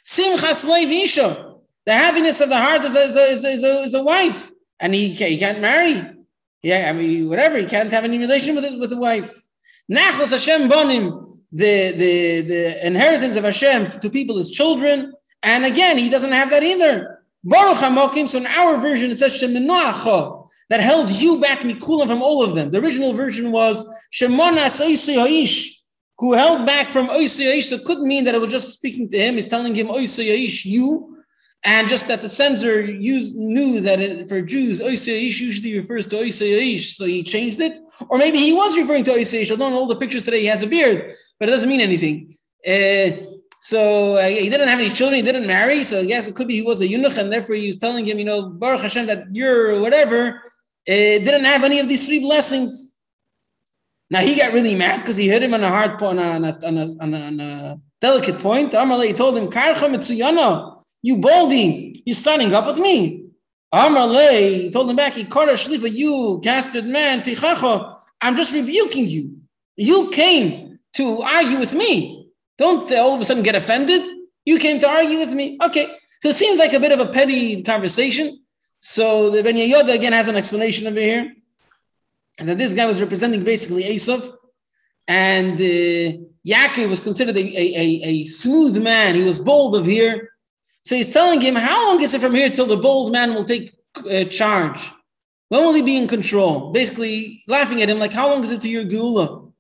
Simchas 0.05 0.65
isha, 0.65 1.55
the 1.85 1.93
happiness 1.93 2.41
of 2.41 2.49
the 2.49 2.57
heart 2.57 2.83
is 2.83 2.95
a, 2.95 3.01
is 3.01 3.17
a, 3.17 3.23
is 3.23 3.45
a, 3.45 3.49
is 3.49 3.65
a, 3.65 3.79
is 3.81 3.95
a 3.95 4.03
wife, 4.03 4.51
and 4.81 4.95
he, 4.95 5.11
he 5.11 5.39
can't 5.39 5.61
marry. 5.61 6.03
Yeah, 6.63 6.87
I 6.89 6.93
mean, 6.93 7.29
whatever, 7.29 7.59
he 7.59 7.67
can't 7.67 7.93
have 7.93 8.05
any 8.05 8.19
relation 8.19 8.55
with 8.55 8.65
his, 8.65 8.77
with 8.77 8.91
the 8.91 8.99
wife. 8.99 9.37
Nachlas 9.93 10.31
Hashem 10.31 10.69
bonim, 10.69 11.39
the, 11.53 11.93
the, 11.93 12.41
the 12.43 12.87
inheritance 12.87 13.37
of 13.37 13.45
Hashem 13.45 14.01
to 14.01 14.11
people 14.11 14.39
is 14.39 14.51
children, 14.51 15.13
and 15.43 15.65
again, 15.65 15.99
he 15.99 16.11
doesn't 16.11 16.33
have 16.33 16.51
that 16.51 16.63
either. 16.63 17.23
Baruch 17.45 17.79
HaMokim, 17.79 18.29
so 18.29 18.39
in 18.39 18.47
our 18.47 18.79
version 18.81 19.11
it 19.11 19.19
says 19.19 19.41
Sheminoacha, 19.41 20.49
that 20.71 20.81
held 20.81 21.11
you 21.11 21.41
back 21.41 21.61
Mikulam 21.61 22.07
from 22.07 22.23
all 22.23 22.45
of 22.45 22.55
them. 22.55 22.71
The 22.71 22.81
original 22.81 23.13
version 23.13 23.53
was 23.53 23.89
Shemonas 24.13 24.81
Haish, 24.81 25.75
who 26.19 26.33
held 26.33 26.67
back 26.67 26.89
from 26.89 27.09
Haish. 27.09 27.65
So 27.65 27.77
it 27.77 27.85
could 27.85 28.01
mean 28.01 28.25
that 28.25 28.35
it 28.35 28.41
was 28.41 28.51
just 28.51 28.73
speaking 28.73 29.09
to 29.11 29.19
him, 29.19 29.35
he's 29.35 29.49
telling 29.49 29.75
him 29.75 29.89
Haish, 29.89 30.65
you, 30.65 31.17
and 31.65 31.89
just 31.89 32.09
that 32.09 32.21
the 32.23 32.29
censor 32.29 32.83
used, 32.85 33.37
knew 33.37 33.81
that 33.81 34.01
it, 34.01 34.29
for 34.29 34.41
Jews, 34.41 34.81
Haish 34.81 35.41
usually 35.41 35.79
refers 35.79 36.07
to 36.09 36.17
Haish, 36.17 36.95
so 36.95 37.05
he 37.05 37.23
changed 37.23 37.61
it. 37.61 37.79
Or 38.11 38.19
maybe 38.19 38.39
he 38.39 38.53
was 38.53 38.77
referring 38.77 39.05
to. 39.05 39.13
I 39.13 39.45
don't 39.45 39.59
know 39.59 39.73
all 39.73 39.87
the 39.87 39.97
pictures 39.97 40.25
today, 40.25 40.41
he 40.41 40.47
has 40.47 40.63
a 40.63 40.67
beard, 40.67 41.15
but 41.39 41.49
it 41.49 41.53
doesn't 41.53 41.69
mean 41.69 41.81
anything. 41.81 42.35
Uh, 42.67 43.11
so 43.61 44.15
uh, 44.15 44.27
he 44.27 44.49
didn't 44.49 44.69
have 44.69 44.79
any 44.79 44.89
children, 44.89 45.17
he 45.17 45.23
didn't 45.23 45.47
marry. 45.47 45.83
So 45.83 46.01
yes, 46.01 46.29
it 46.29 46.37
could 46.37 46.47
be 46.47 46.55
he 46.55 46.63
was 46.63 46.81
a 46.81 46.87
eunuch, 46.87 47.19
and 47.19 47.33
therefore 47.33 47.57
he 47.57 47.67
was 47.67 47.79
telling 47.79 48.07
him, 48.07 48.19
you 48.19 48.25
know, 48.25 48.51
Baruch 48.51 48.83
Hashem, 48.83 49.07
that 49.07 49.27
you're 49.33 49.81
whatever, 49.81 50.43
uh, 50.89 50.93
didn't 51.27 51.45
have 51.45 51.65
any 51.65 51.81
of 51.81 51.89
these 51.89 52.07
three 52.07 52.21
blessings. 52.21 52.98
Now 54.11 54.21
he 54.21 54.37
got 54.37 54.53
really 54.55 54.75
mad 54.75 55.01
because 55.01 55.17
he 55.17 55.29
hit 55.29 55.43
him 55.43 55.55
on 55.55 55.63
a 55.63 55.69
hard 55.69 55.99
point, 55.99 56.19
on 56.19 56.45
a, 56.45 56.49
on 56.67 56.79
a, 56.79 56.87
on 57.01 57.15
a, 57.15 57.27
on 57.27 57.41
a 57.41 57.81
delicate 58.01 58.39
point. 58.39 58.73
Amarle 58.73 59.15
told 59.17 59.37
him, 59.37 59.49
Karcha 59.49 60.75
you 61.03 61.21
baldy, 61.21 62.03
you're 62.07 62.15
standing 62.15 62.55
up 62.55 62.67
with 62.67 62.79
me. 62.79 63.27
Amarle, 63.73 64.31
he 64.33 64.71
told 64.71 64.91
him 64.91 64.97
back, 64.97 65.13
Ikara 65.13 65.53
shlifa, 65.53 65.93
you 65.93 66.41
castered 66.43 66.87
man, 66.87 67.21
tichacha, 67.21 67.99
I'm 68.21 68.37
just 68.37 68.55
rebuking 68.55 69.07
you. 69.07 69.37
You 69.77 70.11
came 70.11 70.79
to 70.97 71.23
argue 71.23 71.59
with 71.59 71.75
me. 71.75 72.31
Don't 72.57 72.91
uh, 72.91 72.97
all 72.97 73.15
of 73.15 73.21
a 73.21 73.25
sudden 73.25 73.43
get 73.43 73.55
offended. 73.55 74.03
You 74.45 74.59
came 74.59 74.81
to 74.81 74.89
argue 74.89 75.19
with 75.19 75.33
me. 75.33 75.59
Okay. 75.65 75.87
So 76.23 76.31
it 76.31 76.35
seems 76.35 76.59
like 76.59 76.73
a 76.73 76.81
bit 76.81 76.93
of 76.93 77.01
a 77.01 77.13
petty 77.13 77.63
conversation. 77.63 78.41
So 78.81 79.31
the 79.31 79.43
Ben 79.43 79.55
Yehoyada 79.55 79.95
again 79.95 80.13
has 80.13 80.29
an 80.29 80.35
explanation 80.35 80.87
over 80.89 80.99
here. 80.99 81.33
And 82.39 82.49
that 82.49 82.59
this 82.59 82.75
guy 82.75 82.87
was 82.87 83.01
representing 83.01 83.45
basically 83.45 83.83
Esav. 83.83 84.33
And 85.09 85.55
uh, 85.55 86.19
Yaakov 86.47 86.89
was 86.89 87.01
considered 87.01 87.37
a, 87.37 87.41
a, 87.41 88.01
a, 88.05 88.25
smooth 88.25 88.83
man. 88.83 89.15
He 89.15 89.25
was 89.25 89.39
bold 89.39 89.75
of 89.75 89.87
here. 89.87 90.31
So 90.83 90.95
he's 90.95 91.13
telling 91.13 91.41
him, 91.41 91.55
how 91.55 91.89
long 91.89 92.01
is 92.01 92.15
it 92.15 92.21
from 92.21 92.35
here 92.35 92.51
till 92.51 92.67
the 92.67 92.77
bold 92.77 93.13
man 93.13 93.35
will 93.35 93.45
take 93.45 93.75
uh, 93.99 94.25
charge? 94.25 94.91
When 95.49 95.63
will 95.63 95.75
he 95.75 95.83
be 95.83 95.97
in 95.97 96.09
control? 96.09 96.73
Basically 96.73 97.43
laughing 97.49 97.83
at 97.83 97.89
him 97.89 97.99
like, 97.99 98.13
how 98.13 98.29
long 98.29 98.43
is 98.43 98.53
it 98.53 98.61
to 98.63 98.71
your 98.71 98.85
Geula? 98.85 99.51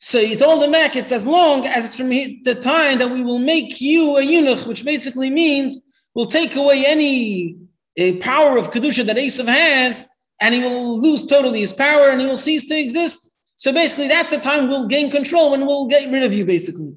So 0.00 0.18
he 0.18 0.36
told 0.36 0.62
him 0.62 0.72
back, 0.72 0.96
it's 0.96 1.12
as 1.12 1.26
long 1.26 1.66
as 1.66 1.84
it's 1.84 1.96
from 1.96 2.08
the 2.08 2.58
time 2.60 2.98
that 2.98 3.10
we 3.10 3.22
will 3.22 3.38
make 3.38 3.80
you 3.80 4.16
a 4.16 4.22
eunuch, 4.22 4.66
which 4.66 4.84
basically 4.84 5.30
means 5.30 5.82
we'll 6.14 6.26
take 6.26 6.56
away 6.56 6.84
any 6.86 7.56
uh, 7.98 8.16
power 8.20 8.58
of 8.58 8.70
Kedusha 8.70 9.04
that 9.06 9.16
Esav 9.16 9.48
has, 9.48 10.08
and 10.40 10.54
he 10.54 10.62
will 10.62 11.00
lose 11.00 11.26
totally 11.26 11.60
his 11.60 11.72
power 11.72 12.10
and 12.10 12.20
he 12.20 12.26
will 12.26 12.36
cease 12.36 12.68
to 12.68 12.78
exist. 12.78 13.36
So 13.56 13.72
basically, 13.72 14.08
that's 14.08 14.30
the 14.30 14.38
time 14.38 14.68
we'll 14.68 14.86
gain 14.86 15.10
control 15.10 15.50
when 15.50 15.66
we'll 15.66 15.86
get 15.86 16.10
rid 16.10 16.24
of 16.24 16.32
you, 16.34 16.44
basically. 16.44 16.92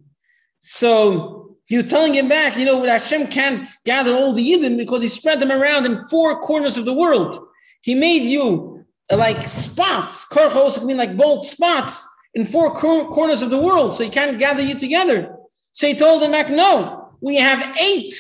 So 0.60 1.56
he 1.67 1.75
was 1.75 1.89
telling 1.89 2.13
him 2.13 2.27
back, 2.27 2.58
you 2.58 2.65
know, 2.65 2.84
that 2.86 3.01
Hashem 3.01 3.27
can't 3.27 3.67
gather 3.86 4.13
all 4.13 4.34
the 4.34 4.41
Yidden 4.41 4.77
because 4.77 5.01
he 5.01 5.08
spread 5.08 5.39
them 5.39 5.51
around 5.51 5.86
in 5.86 5.98
four 6.10 6.39
corners 6.39 6.77
of 6.77 6.86
the 6.86 6.94
world. 6.94 7.38
He 7.82 7.94
made 7.94 8.24
you 8.24 8.86
like 9.15 9.48
spots. 9.48 10.25
Can 10.27 10.88
mean 10.88 10.98
like 10.98 11.15
bold 11.15 11.44
spots 11.44 12.08
in 12.34 12.46
four 12.46 12.72
cor- 12.74 13.10
corners 13.12 13.41
of 13.41 13.50
the 13.50 13.62
world, 13.62 13.94
so 13.94 14.03
he 14.03 14.10
can't 14.10 14.39
gather 14.39 14.62
you 14.62 14.75
together. 14.75 15.36
So 15.72 15.88
he 15.88 15.94
told 15.94 16.22
them 16.22 16.32
back, 16.32 16.50
no, 16.50 17.10
we 17.22 17.36
have 17.36 17.75
eight 17.77 18.13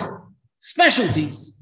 specialties. 0.59 1.56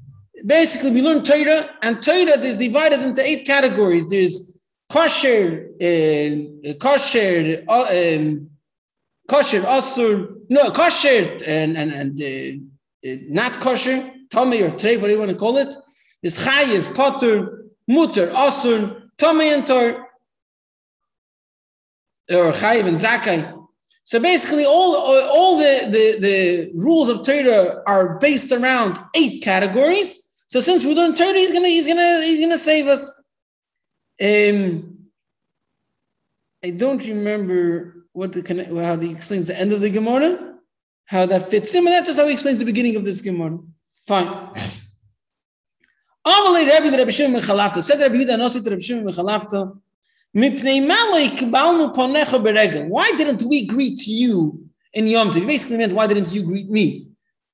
Basically, 0.46 0.92
we 0.92 1.02
learn 1.02 1.24
Torah, 1.24 1.70
and 1.82 2.00
Torah 2.00 2.38
is 2.38 2.56
divided 2.56 3.00
into 3.00 3.20
eight 3.22 3.46
categories. 3.46 4.08
There's 4.08 4.58
kosher, 4.90 5.68
uh, 5.82 6.72
kosher, 6.80 7.64
uh, 7.68 8.16
um, 8.16 8.48
kosher, 9.28 9.60
asur, 9.60 10.36
no, 10.48 10.70
kosher, 10.70 11.36
and, 11.46 11.76
and, 11.76 11.92
and 11.92 12.20
uh, 12.22 13.10
uh, 13.10 13.16
not 13.28 13.60
kosher, 13.60 14.10
tummy 14.30 14.62
or 14.62 14.70
treif, 14.70 15.00
whatever 15.00 15.10
you 15.10 15.18
want 15.18 15.32
to 15.32 15.36
call 15.36 15.56
it. 15.56 15.74
There's 16.22 16.38
chayiv, 16.38 16.94
potter, 16.94 17.66
mutter, 17.88 18.28
asur, 18.28 19.02
tummy 19.18 19.52
and 19.52 19.66
tor 19.66 20.06
or 22.30 22.50
Chayiv 22.52 22.86
and 22.86 22.96
Zakai. 22.96 23.52
So 24.04 24.20
basically, 24.20 24.64
all, 24.64 24.96
all 24.96 25.58
the, 25.58 25.86
the, 25.86 26.20
the 26.20 26.70
rules 26.74 27.08
of 27.08 27.24
Torah 27.24 27.82
are 27.86 28.18
based 28.18 28.52
around 28.52 28.98
eight 29.14 29.42
categories. 29.42 30.25
So 30.48 30.60
since 30.60 30.84
we 30.84 30.94
learn 30.94 31.14
Torah, 31.14 31.38
he's 31.38 31.52
gonna 31.52 31.68
he's 31.68 31.86
gonna 31.86 32.22
he's 32.22 32.40
gonna 32.40 32.58
save 32.58 32.86
us. 32.86 33.22
Um, 34.22 34.98
I 36.64 36.70
don't 36.70 37.04
remember 37.06 38.06
what 38.12 38.32
the 38.32 38.42
how 38.84 38.98
he 38.98 39.10
explains 39.10 39.46
the 39.46 39.58
end 39.58 39.72
of 39.72 39.80
the 39.80 39.90
Gemara, 39.90 40.54
how 41.06 41.26
that 41.26 41.50
fits 41.50 41.74
in, 41.74 41.86
and 41.86 41.88
that's 41.88 42.06
just 42.06 42.18
how 42.18 42.26
he 42.26 42.32
explains 42.32 42.58
the 42.58 42.64
beginning 42.64 42.96
of 42.96 43.04
this 43.04 43.20
Gemara. 43.20 43.58
Fine. 44.06 44.26
Amalei 46.26 47.06
the 47.06 47.12
Shimon 47.12 47.40
Mechalafta 47.40 47.82
said 47.82 47.98
Yehuda 47.98 48.70
Rebbe 48.70 48.80
Shimon 48.80 49.04
Mechalafta. 49.04 49.78
Why 50.32 50.50
didn't 53.16 53.42
we 53.42 53.66
greet 53.66 54.06
you 54.06 54.68
in 54.92 55.06
Yom 55.06 55.30
Tov? 55.30 55.40
He 55.40 55.46
basically 55.46 55.78
meant, 55.78 55.94
why 55.94 56.06
didn't 56.06 56.30
you 56.34 56.42
greet 56.42 56.68
me? 56.68 57.08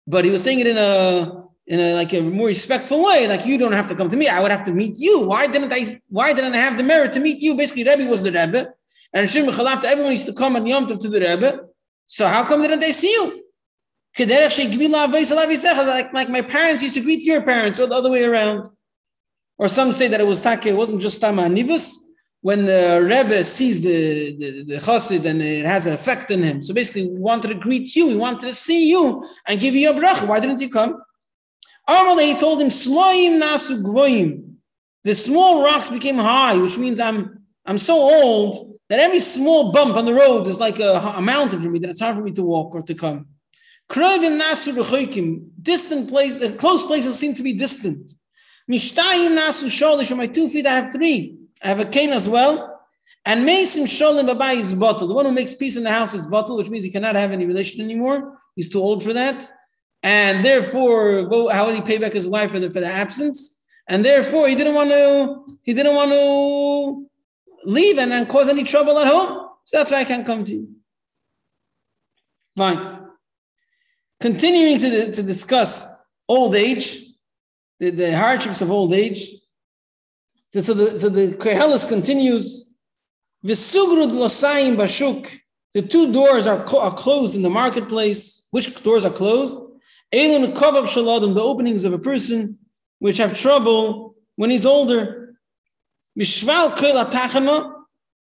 But 0.09 0.25
he 0.25 0.33
was 0.33 0.43
saying 0.43 0.59
it 0.59 0.67
in 0.67 0.77
a 0.77 1.42
in 1.67 1.79
a 1.79 1.95
like 1.95 2.13
a 2.13 2.21
more 2.21 2.49
respectful 2.49 3.05
way, 3.05 3.29
like 3.29 3.47
you 3.47 3.57
don't 3.59 3.73
have 3.73 3.89
to 3.89 3.95
come 3.95 4.09
to 4.09 4.17
me, 4.17 4.29
I 4.29 4.41
would 4.41 4.51
have 4.51 4.65
to 4.65 4.73
meet 4.73 4.95
you. 4.99 5.27
Why 5.27 5.47
didn't 5.47 5.73
I 5.73 5.85
why 6.11 6.33
didn't 6.33 6.55
I 6.55 6.59
have 6.59 6.77
the 6.77 6.85
merit 6.85 7.13
to 7.13 7.21
meet 7.21 7.41
you? 7.41 7.57
Basically, 7.57 7.85
Rebbe 7.85 8.07
was 8.11 8.23
the 8.23 8.33
Rebbe, 8.33 8.69
and 9.13 9.31
Shimon 9.31 9.55
Chalafta, 9.55 9.85
everyone 9.85 10.13
used 10.13 10.27
to 10.27 10.35
come 10.35 10.57
on 10.57 10.67
Yom 10.67 10.87
Tov 10.87 10.99
to 11.01 11.09
the 11.09 11.21
Rebbe. 11.21 11.61
So 12.07 12.27
how 12.27 12.45
come 12.45 12.63
didn't 12.63 12.81
they 12.81 12.93
see 12.93 13.13
you? 13.13 13.45
Like, 14.19 16.13
like 16.13 16.29
my 16.29 16.43
parents 16.43 16.83
used 16.83 16.97
to 16.97 17.01
greet 17.01 17.23
your 17.23 17.43
parents, 17.43 17.79
or 17.81 17.87
the 17.87 17.95
other 17.95 18.11
way 18.11 18.25
around. 18.25 18.69
Or 19.59 19.69
some 19.69 19.93
say 19.93 20.09
that 20.09 20.21
it 20.21 20.27
was 20.27 20.41
take, 20.41 20.67
it 20.67 20.77
wasn't 20.77 21.01
just 21.01 21.21
Tama 21.21 21.43
Nivus, 21.43 21.97
when 22.41 22.67
the 22.67 23.01
Rebbe 23.03 23.45
sees 23.45 23.81
the, 23.81 24.37
the, 24.39 24.65
the 24.65 24.75
Chassid 24.81 25.25
and 25.25 25.41
it 25.41 25.65
has 25.65 25.87
an 25.87 25.95
effect 25.95 26.31
on 26.33 26.43
him. 26.43 26.63
So 26.63 26.75
basically, 26.75 27.09
we 27.09 27.19
wanted 27.19 27.49
to 27.49 27.55
greet 27.55 27.95
you, 27.95 28.09
we 28.09 28.17
wanted 28.17 28.49
to 28.49 28.55
see 28.55 28.91
you 28.91 29.25
and 29.47 29.61
give 29.61 29.75
you 29.75 29.91
a 29.91 29.95
bracha. 29.95 30.27
Why 30.27 30.41
didn't 30.41 30.61
you 30.61 30.69
come? 30.69 31.01
Amalei, 31.89 32.33
he 32.33 32.35
told 32.35 32.61
him, 32.61 32.69
Sloim 32.69 33.41
nasu 33.41 33.83
gvoim. 33.83 34.55
The 35.05 35.15
small 35.15 35.65
rocks 35.65 35.91
became 35.91 36.17
high, 36.17 36.57
which 36.57 36.79
means 36.79 37.01
I'm 37.01 37.45
I'm 37.67 37.79
so 37.79 37.95
old 37.95 38.79
that 38.89 39.01
every 39.01 39.21
small 39.21 39.73
bump 39.73 39.97
on 39.97 40.05
the 40.05 40.15
road 40.15 40.47
is 40.47 40.61
like 40.61 40.79
a, 40.79 41.01
a 41.17 41.23
mountain 41.23 41.61
for 41.61 41.71
me, 41.71 41.79
that 41.81 41.91
it's 41.91 42.01
hard 42.01 42.17
for 42.17 42.23
me 42.23 42.33
to 42.33 42.43
walk 42.43 42.75
or 42.75 42.83
to 42.83 42.95
come. 42.95 43.27
Krovim 43.89 44.41
nasu 44.41 44.75
rechoikim. 44.75 45.49
Distant 45.61 46.09
places, 46.09 46.57
close 46.57 46.85
places 46.85 47.19
seem 47.19 47.35
to 47.35 47.43
be 47.43 47.55
distant. 47.55 48.13
Mishtayim 48.71 49.37
nasu 49.37 49.67
sholish. 49.67 50.11
On 50.13 50.19
my 50.19 50.27
two 50.27 50.49
feet, 50.49 50.67
I 50.67 50.75
have 50.75 50.93
three. 50.93 51.37
I 51.65 51.69
have 51.69 51.81
a 51.81 51.85
cane 51.85 52.11
as 52.11 52.29
well. 52.29 52.81
And 53.25 53.49
Mesim 53.49 53.85
Sholim 53.85 54.29
Babai 54.29 54.57
is 54.57 54.75
bottle. 54.75 55.07
The 55.07 55.15
one 55.15 55.25
who 55.25 55.33
makes 55.33 55.55
peace 55.55 55.77
in 55.77 55.85
the 55.85 55.91
house 55.91 56.13
is 56.13 56.27
bottle, 56.27 56.57
which 56.57 56.71
means 56.71 56.83
he 56.83 56.91
cannot 56.91 57.15
have 57.15 57.31
any 57.31 57.47
relation 57.47 57.81
anymore. 57.81 58.39
He's 58.57 58.69
too 58.69 58.81
old 58.81 59.03
for 59.05 59.13
that. 59.13 59.47
And 60.03 60.45
therefore, 60.45 61.27
go, 61.27 61.49
how 61.49 61.67
will 61.67 61.75
he 61.75 61.81
pay 61.81 61.99
back 61.99 62.13
his 62.13 62.27
wife 62.27 62.51
for 62.51 62.59
the, 62.59 62.71
for 62.71 62.81
the 62.81 62.87
absence? 62.87 63.63
And 63.89 64.05
therefore, 64.05 64.49
he 64.49 64.55
didn't 64.55 64.75
want 64.75 64.91
to, 64.91 65.57
he 65.63 65.75
didn't 65.75 65.95
want 65.95 66.11
to 66.11 67.07
leave 67.65 67.99
and, 67.99 68.13
and 68.13 68.29
cause 68.29 68.49
any 68.49 68.65
trouble 68.65 68.99
at 68.99 69.07
home. 69.07 69.49
So 69.65 69.77
that's 69.77 69.91
why 69.91 70.01
I 70.01 70.05
can't 70.05 70.27
come 70.27 70.45
to 70.45 70.53
you. 70.53 70.69
Fine. 72.57 72.99
Continuing 74.21 74.79
to, 74.79 75.13
to 75.13 75.23
discuss 75.23 75.87
old 76.29 76.55
age, 76.55 77.05
the, 77.79 77.91
the 77.91 78.17
hardships 78.17 78.61
of 78.61 78.71
old 78.71 78.93
age. 78.93 79.31
So 80.53 80.75
the, 80.75 80.91
so 80.99 81.09
the 81.09 81.37
Koheles 81.37 81.89
continues, 81.89 82.75
V'sugrud 83.45 84.13
losayim 84.13 84.77
bashuk. 84.77 85.29
The 85.75 85.83
two 85.83 86.13
doors 86.13 86.47
are, 86.47 86.65
are 86.77 86.95
closed 86.95 87.35
in 87.35 87.43
the 87.43 87.51
marketplace. 87.51 88.47
Which 88.51 88.83
doors 88.83 89.05
are 89.05 89.11
closed? 89.11 89.72
Elon 90.13 90.53
kovav 90.53 90.85
shaladim, 90.85 91.35
the 91.35 91.43
openings 91.43 91.85
of 91.85 91.93
a 91.93 91.99
person 91.99 92.59
which 92.99 93.19
have 93.19 93.39
trouble 93.39 94.15
when 94.37 94.51
he's 94.51 94.67
older. 94.67 95.35
Mishval 96.19 96.77
koil 96.77 97.05
atachana, 97.05 97.73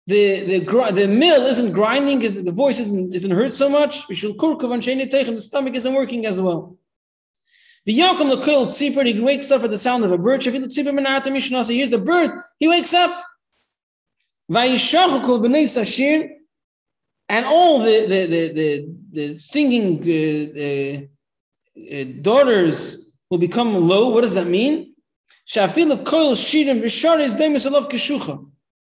the, 0.06 0.40
the, 0.40 0.92
the 0.92 1.08
mill 1.08 1.42
isn't 1.42 1.72
grinding, 1.72 2.22
is 2.22 2.42
the 2.44 2.52
voice 2.52 2.78
isn't, 2.78 3.14
isn't 3.14 3.30
heard 3.32 3.52
so 3.52 3.68
much. 3.68 4.06
The 4.06 4.14
stomach 5.38 5.74
isn't 5.74 5.94
working 5.94 6.26
as 6.26 6.40
well. 6.40 6.78
The 7.84 7.98
Yakum 7.98 8.32
Lakil 8.32 8.66
Tzipur, 8.66 9.04
he 9.06 9.20
wakes 9.20 9.50
up 9.50 9.62
at 9.62 9.70
the 9.70 9.78
sound 9.78 10.04
of 10.04 10.12
a 10.12 10.18
bird. 10.18 10.42
He 10.42 10.50
hears 10.50 11.92
a 11.92 11.98
bird, 11.98 12.30
he 12.58 12.68
wakes 12.68 12.94
up. 12.94 13.22
And 17.28 17.44
all 17.44 17.80
the, 17.80 18.06
the, 18.08 18.26
the, 18.26 18.52
the, 18.54 18.96
the 19.10 19.34
singing 19.34 19.98
uh, 20.02 21.02
uh, 21.02 21.06
Uh, 21.76 22.04
daughters 22.22 23.12
will 23.30 23.38
become 23.38 23.74
low. 23.74 24.10
What 24.10 24.22
does 24.22 24.34
that 24.34 24.46
mean? 24.46 24.94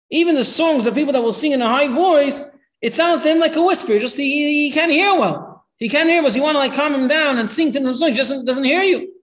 Even 0.10 0.36
the 0.36 0.43
songs 0.43 0.86
of 0.88 0.95
people 0.95 1.13
that 1.13 1.21
will 1.21 1.34
sing 1.34 1.52
in 1.52 1.62
a 1.62 1.67
high 1.67 1.88
voice, 1.88 2.56
it 2.82 2.93
sounds 2.93 3.21
to 3.21 3.30
him 3.30 3.39
like 3.39 3.56
a 3.56 3.62
whisper. 3.62 4.00
Just 4.00 4.17
he, 4.17 4.65
he 4.65 4.71
can't 4.71 4.91
hear 4.91 5.13
well. 5.19 5.65
He 5.78 5.89
can't 5.89 6.10
hear 6.10 6.23
us. 6.23 6.36
You 6.36 6.41
want 6.41 6.56
to 6.56 6.60
like 6.60 6.73
calm 6.73 6.93
him 6.93 7.08
down 7.08 7.38
and 7.38 7.50
sing 7.50 7.71
to 7.73 7.80
him 7.80 7.86
some 7.86 7.95
songs. 7.95 8.12
He 8.12 8.17
doesn't, 8.17 8.45
doesn't 8.45 8.63
hear 8.63 8.82
you. 8.82 9.13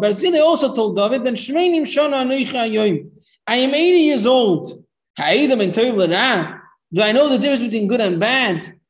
Barzila 0.00 0.40
also 0.40 0.74
told 0.74 0.96
David, 0.96 1.22
I 3.46 3.56
am 3.56 3.74
80 3.74 3.98
years 3.98 4.26
old. 4.26 4.84
Do 6.94 7.02
I 7.02 7.12
know 7.12 7.28
the 7.28 7.38
difference 7.38 7.62
between 7.62 7.88
good 7.88 8.00
and 8.00 8.18
bad? 8.18 8.81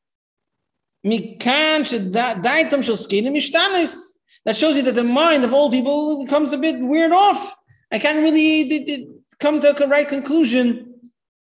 That 4.45 4.57
shows 4.57 4.75
you 4.75 4.83
that 4.83 4.95
the 4.95 5.03
mind 5.03 5.43
of 5.43 5.53
old 5.53 5.71
people 5.71 6.23
becomes 6.23 6.53
a 6.53 6.57
bit 6.57 6.79
weird 6.79 7.11
off. 7.11 7.53
I 7.91 7.99
can't 7.99 8.21
really 8.23 8.63
come 9.39 9.59
to 9.61 9.83
a 9.83 9.87
right 9.87 10.07
conclusion. 10.07 10.93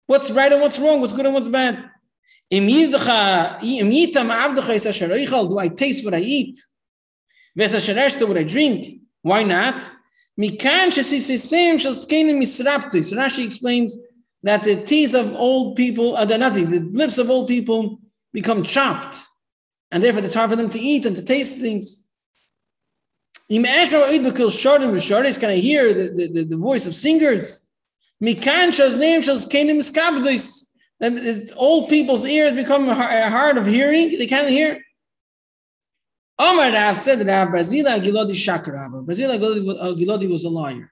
What's 0.07 0.31
right 0.31 0.51
and 0.51 0.61
what's 0.61 0.79
wrong, 0.79 0.99
what's 0.99 1.13
good 1.13 1.25
and 1.25 1.33
what's 1.33 1.47
bad. 1.47 1.89
Do 2.49 2.57
I 5.59 5.69
taste 5.69 6.03
what 6.05 6.13
I 6.13 6.19
eat? 6.19 6.59
what 7.55 8.37
I 8.37 8.43
drink? 8.43 9.01
Why 9.21 9.43
not? 9.43 9.89
So 10.37 10.47
Rashi 13.17 13.45
explains 13.45 13.97
that 14.43 14.63
the 14.63 14.83
teeth 14.85 15.13
of 15.13 15.33
old 15.35 15.75
people, 15.75 16.15
uh, 16.15 16.25
nothing, 16.25 16.69
the 16.69 16.79
lips 16.93 17.17
of 17.17 17.29
old 17.29 17.47
people 17.47 17.99
become 18.33 18.63
chopped, 18.63 19.27
and 19.91 20.01
therefore 20.03 20.23
it's 20.23 20.33
hard 20.33 20.49
for 20.49 20.55
them 20.55 20.69
to 20.69 20.79
eat 20.79 21.05
and 21.05 21.15
to 21.15 21.21
taste 21.21 21.57
things. 21.57 22.07
Can 23.49 23.65
I 23.65 23.85
hear 25.55 25.93
the, 25.93 26.29
the, 26.33 26.45
the 26.49 26.57
voice 26.57 26.85
of 26.85 26.95
singers? 26.95 27.67
And 31.03 31.19
old 31.57 31.89
people's 31.89 32.25
ears 32.25 32.53
become 32.53 32.87
hard 32.87 33.57
of 33.57 33.65
hearing, 33.65 34.17
they 34.19 34.27
can't 34.27 34.49
hear. 34.49 34.81
Omar 36.39 36.71
Rav 36.71 36.97
said 36.97 37.25
Rav 37.27 37.49
Brazila 37.49 37.99
Gilodi 37.99 38.33
Shakarava. 38.33 39.05
Brazila 39.05 39.35
uh, 39.35 39.93
Gilodi 39.93 40.29
was 40.29 40.43
a 40.43 40.49
liar. 40.49 40.91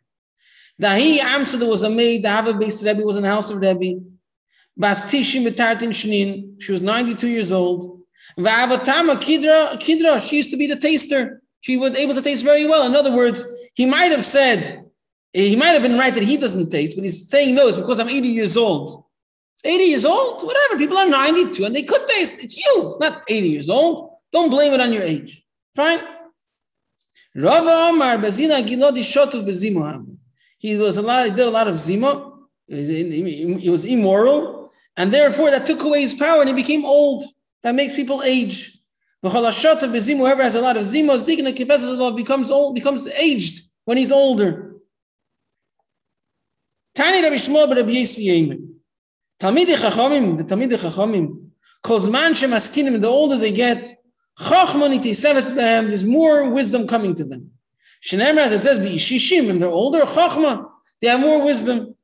Dahi 0.81 1.17
Amsa 1.17 1.67
was 1.67 1.83
a 1.83 1.89
maid, 1.89 2.23
the 2.23 2.29
Hava 2.29 2.53
base 2.53 2.85
Rebbe 2.85 3.01
was 3.01 3.17
in 3.17 3.23
the 3.23 3.29
house 3.29 3.49
of 3.49 3.59
Rebbe. 3.59 4.01
Bastishim 4.79 5.45
Betartin 5.47 5.89
Shnin, 5.89 6.61
she 6.61 6.71
was 6.71 6.81
92 6.81 7.27
years 7.27 7.51
old. 7.51 7.98
Vavatama 8.37 9.15
Kidra, 9.15 9.79
Kidra, 9.79 10.19
she 10.27 10.37
used 10.37 10.51
to 10.51 10.57
be 10.57 10.67
the 10.67 10.75
taster. 10.75 11.41
She 11.61 11.77
was 11.77 11.97
able 11.97 12.15
to 12.15 12.21
taste 12.21 12.43
very 12.43 12.65
well. 12.67 12.85
In 12.85 12.95
other 12.95 13.15
words, 13.15 13.43
he 13.73 13.85
might 13.85 14.11
have 14.11 14.23
said, 14.23 14.85
eh, 15.33 15.41
he 15.41 15.55
might 15.55 15.69
have 15.69 15.81
been 15.81 15.97
right 15.97 16.13
that 16.13 16.23
he 16.23 16.37
doesn't 16.37 16.69
taste, 16.69 16.95
but 16.95 17.03
he's 17.03 17.29
saying 17.29 17.55
no, 17.55 17.67
it's 17.67 17.77
because 17.77 17.99
I'm 17.99 18.09
80 18.09 18.27
years 18.27 18.55
old. 18.55 19.03
80 19.65 19.83
years 19.83 20.05
old, 20.05 20.43
whatever. 20.43 20.77
People 20.77 20.97
are 20.97 21.09
92 21.09 21.65
and 21.65 21.75
they 21.75 21.83
could 21.83 22.07
taste. 22.07 22.41
It's 22.43 22.57
you, 22.57 22.97
not 22.99 23.23
80 23.27 23.49
years 23.49 23.69
old. 23.69 24.11
Don't 24.31 24.49
blame 24.49 24.73
it 24.73 24.79
on 24.79 24.93
your 24.93 25.03
age. 25.03 25.43
Fine. 25.75 25.99
Rava 27.35 27.89
Omar 27.89 28.17
Barzila 28.17 28.65
Gilodi 28.65 29.01
Shotuv 29.01 29.45
Bezimuham. 29.45 30.17
He 30.59 30.77
was 30.77 30.97
a 30.97 31.01
lot, 31.01 31.25
he 31.25 31.31
did 31.31 31.47
a 31.47 31.49
lot 31.49 31.67
of 31.67 31.77
zima. 31.77 32.33
He 32.67 33.69
was 33.69 33.85
immoral, 33.85 34.71
and 34.97 35.11
therefore 35.11 35.49
that 35.51 35.65
took 35.65 35.83
away 35.83 36.01
his 36.01 36.13
power 36.13 36.41
and 36.41 36.49
he 36.49 36.55
became 36.55 36.85
old. 36.85 37.23
That 37.63 37.75
makes 37.75 37.95
people 37.95 38.23
age. 38.23 38.77
Whoever 39.21 40.43
has 40.43 40.55
a 40.55 40.61
lot 40.61 40.77
of 40.77 40.85
zima, 40.85 41.13
zikna 41.13 41.53
kifes 41.53 42.15
becomes 42.15 42.49
old, 42.49 42.75
becomes 42.75 43.07
aged 43.07 43.65
when 43.85 43.97
he's 43.97 44.11
older. 44.11 44.75
Tani 46.95 47.21
Rabbi 47.21 47.35
Shmuel 47.35 47.75
Rabbi 47.75 47.91
Yesi 47.91 48.61
Talmidei 49.41 49.75
Chachamim, 49.75 50.37
the 50.37 50.43
Talmidei 50.43 50.77
Chachamim, 50.77 51.49
Kozman 51.83 52.31
Shemaskinim, 52.31 53.01
the 53.01 53.07
older 53.07 53.37
they 53.37 53.51
get, 53.51 53.95
Chachman 54.37 54.91
behem, 54.91 55.87
there's 55.87 56.05
more 56.05 56.49
wisdom 56.49 56.87
coming 56.87 57.15
to 57.15 57.25
them. 57.25 57.51
Shenemar, 58.03 58.39
as 58.39 58.53
it 58.53 58.63
says, 58.63 58.79
Shishim, 58.79 59.49
and 59.49 59.61
they're 59.61 59.69
older, 59.69 60.01
Chachma, 60.01 60.69
they 61.01 61.07
have 61.07 61.19
more 61.19 61.43
wisdom. 61.43 61.95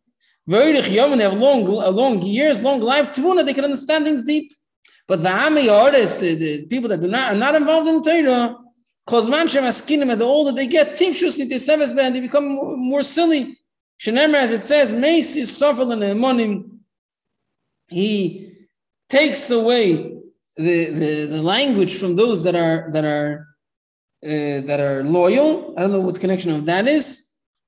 V'oirich 0.49 0.93
yom, 0.93 1.17
they 1.17 1.23
have 1.23 1.39
long, 1.39 1.65
long 1.65 2.21
years, 2.21 2.61
long 2.61 2.81
life. 2.81 3.11
Tvuna, 3.11 3.45
they 3.45 3.53
can 3.53 3.63
understand 3.65 4.05
things 4.05 4.23
deep. 4.23 4.53
But 5.07 5.21
the 5.21 5.31
Ami 5.31 5.69
artists, 5.69 6.19
the, 6.19 6.33
the 6.35 6.65
people 6.67 6.89
that 6.89 7.01
do 7.01 7.07
not, 7.07 7.33
are 7.33 7.37
not 7.37 7.55
involved 7.55 7.87
in 7.87 8.01
Torah, 8.01 8.57
because 9.05 9.29
manchem 9.29 9.61
askinim, 9.61 10.11
and 10.11 10.19
the 10.19 10.25
older 10.25 10.51
they 10.51 10.67
get, 10.67 10.97
tifshus 10.97 11.37
niteseves 11.39 11.95
and 11.97 12.15
they 12.15 12.21
become 12.21 12.47
more, 12.47 12.75
more 12.75 13.01
silly. 13.03 13.57
Shenemer, 13.99 14.35
as 14.35 14.51
it 14.51 14.65
says, 14.65 14.91
Meis 14.91 15.35
is 15.35 15.55
suffered 15.55 15.89
the 15.89 15.95
monim. 15.95 16.79
He 17.87 18.51
takes 19.09 19.51
away 19.51 20.17
the, 20.57 20.85
the, 20.85 21.27
the 21.29 21.41
language 21.43 21.97
from 21.97 22.15
those 22.15 22.43
that 22.43 22.55
are 22.55 22.89
that 22.91 23.05
are 23.05 23.47
uh, 24.23 24.61
that 24.65 24.79
are 24.79 25.03
loyal. 25.03 25.75
I 25.77 25.81
don't 25.81 25.91
know 25.91 26.01
what 26.01 26.19
connection 26.19 26.51
of 26.51 26.65
that 26.65 26.87
is. 26.87 27.21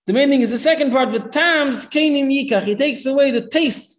The 0.08 0.14
main 0.14 0.30
thing 0.30 0.42
is 0.42 0.52
the 0.52 0.58
second 0.58 0.92
part, 0.92 1.12
the 1.12 1.20
tams 1.20 1.86
kenim 1.86 2.32
yikach. 2.32 2.64
He 2.64 2.76
takes 2.76 3.06
away 3.06 3.30
the 3.32 3.48
taste 3.48 3.97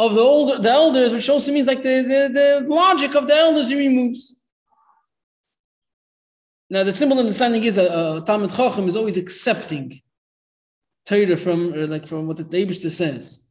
of 0.00 0.14
the 0.14 0.20
older 0.22 0.58
the 0.58 0.70
elders, 0.70 1.12
which 1.12 1.28
also 1.28 1.52
means 1.52 1.66
like 1.66 1.82
the, 1.82 1.96
the, 2.12 2.20
the 2.40 2.74
logic 2.74 3.14
of 3.14 3.28
the 3.28 3.34
elders 3.34 3.68
he 3.68 3.76
removes. 3.76 4.34
Now 6.70 6.84
the 6.84 6.92
simple 6.92 7.18
understanding 7.18 7.64
is 7.64 7.74
that 7.74 7.90
uh, 7.90 8.20
Talmud 8.22 8.50
Chacham 8.50 8.88
is 8.88 8.96
always 8.96 9.18
accepting 9.18 10.00
Torah 11.04 11.36
from 11.36 11.74
uh, 11.74 11.86
like 11.86 12.06
from 12.06 12.26
what 12.26 12.38
the 12.38 12.44
Abishta 12.44 12.90
says. 12.90 13.46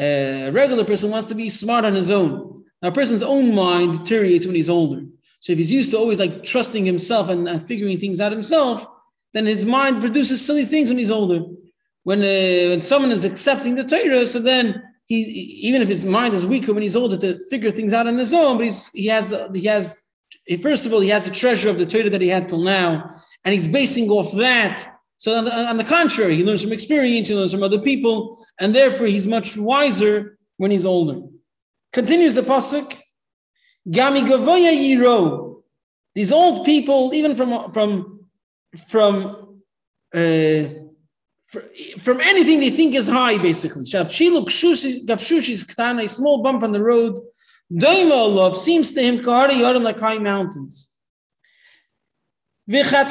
A 0.00 0.50
regular 0.50 0.84
person 0.84 1.10
wants 1.10 1.26
to 1.26 1.34
be 1.34 1.50
smart 1.50 1.84
on 1.84 1.92
his 1.92 2.10
own. 2.10 2.64
Now, 2.80 2.88
a 2.88 2.92
person's 2.92 3.22
own 3.22 3.54
mind 3.54 3.98
deteriorates 3.98 4.46
when 4.46 4.56
he's 4.56 4.70
older. 4.70 5.02
So 5.40 5.52
if 5.52 5.58
he's 5.58 5.72
used 5.72 5.90
to 5.90 5.98
always 5.98 6.18
like 6.18 6.44
trusting 6.44 6.86
himself 6.86 7.28
and, 7.28 7.46
and 7.46 7.62
figuring 7.62 7.98
things 7.98 8.20
out 8.20 8.32
himself, 8.32 8.86
then 9.34 9.44
his 9.44 9.66
mind 9.66 10.00
produces 10.00 10.44
silly 10.44 10.64
things 10.64 10.88
when 10.88 10.98
he's 10.98 11.10
older. 11.10 11.40
When 12.04 12.20
uh, 12.20 12.70
when 12.70 12.80
someone 12.80 13.12
is 13.12 13.26
accepting 13.26 13.74
the 13.74 13.84
Torah, 13.84 14.26
so 14.26 14.38
then 14.38 14.82
he 15.06 15.16
even 15.62 15.82
if 15.82 15.88
his 15.88 16.04
mind 16.04 16.34
is 16.34 16.46
weaker 16.46 16.72
when 16.72 16.82
he's 16.82 16.96
older 16.96 17.16
to 17.16 17.38
figure 17.50 17.70
things 17.70 17.92
out 17.92 18.06
on 18.06 18.18
his 18.18 18.32
own, 18.32 18.56
but 18.56 18.64
he's 18.64 18.90
he 18.92 19.06
has 19.06 19.34
he 19.54 19.66
has 19.66 20.00
first 20.62 20.86
of 20.86 20.92
all 20.92 21.00
he 21.00 21.08
has 21.08 21.28
a 21.28 21.32
treasure 21.32 21.68
of 21.68 21.78
the 21.78 21.86
Torah 21.86 22.10
that 22.10 22.20
he 22.20 22.28
had 22.28 22.48
till 22.48 22.62
now, 22.62 23.10
and 23.44 23.52
he's 23.52 23.68
basing 23.68 24.08
off 24.08 24.32
that. 24.32 24.90
So 25.18 25.32
on 25.32 25.44
the, 25.44 25.52
on 25.54 25.76
the 25.76 25.84
contrary, 25.84 26.34
he 26.34 26.44
learns 26.44 26.62
from 26.62 26.72
experience, 26.72 27.28
he 27.28 27.34
learns 27.34 27.52
from 27.52 27.62
other 27.62 27.80
people, 27.80 28.44
and 28.60 28.74
therefore 28.74 29.06
he's 29.06 29.26
much 29.26 29.56
wiser 29.56 30.38
when 30.56 30.70
he's 30.70 30.84
older. 30.84 31.20
Continues 31.92 32.34
the 32.34 32.42
pasuk, 32.42 32.98
Gami 33.88 34.26
Gavoya 34.26 34.72
Yiro. 34.72 35.62
These 36.14 36.32
old 36.32 36.64
people, 36.64 37.12
even 37.14 37.36
from 37.36 37.72
from 37.72 38.26
from 38.88 39.60
uh, 40.14 40.64
from 41.98 42.20
anything 42.20 42.60
they 42.60 42.70
think 42.70 42.94
is 42.94 43.08
high, 43.08 43.38
basically. 43.38 43.84
Gavshushi's 43.84 45.64
Ktana, 45.64 46.04
a 46.04 46.08
small 46.08 46.42
bump 46.42 46.62
on 46.62 46.72
the 46.72 46.82
road. 46.82 47.18
Doima 47.72 48.34
love 48.34 48.56
seems 48.56 48.92
to 48.92 49.02
him 49.02 49.18
Kahari 49.18 49.56
Yorim 49.62 49.82
like 49.82 49.98
high 49.98 50.18
mountains. 50.18 50.90
They 52.66 52.82
have 52.82 53.10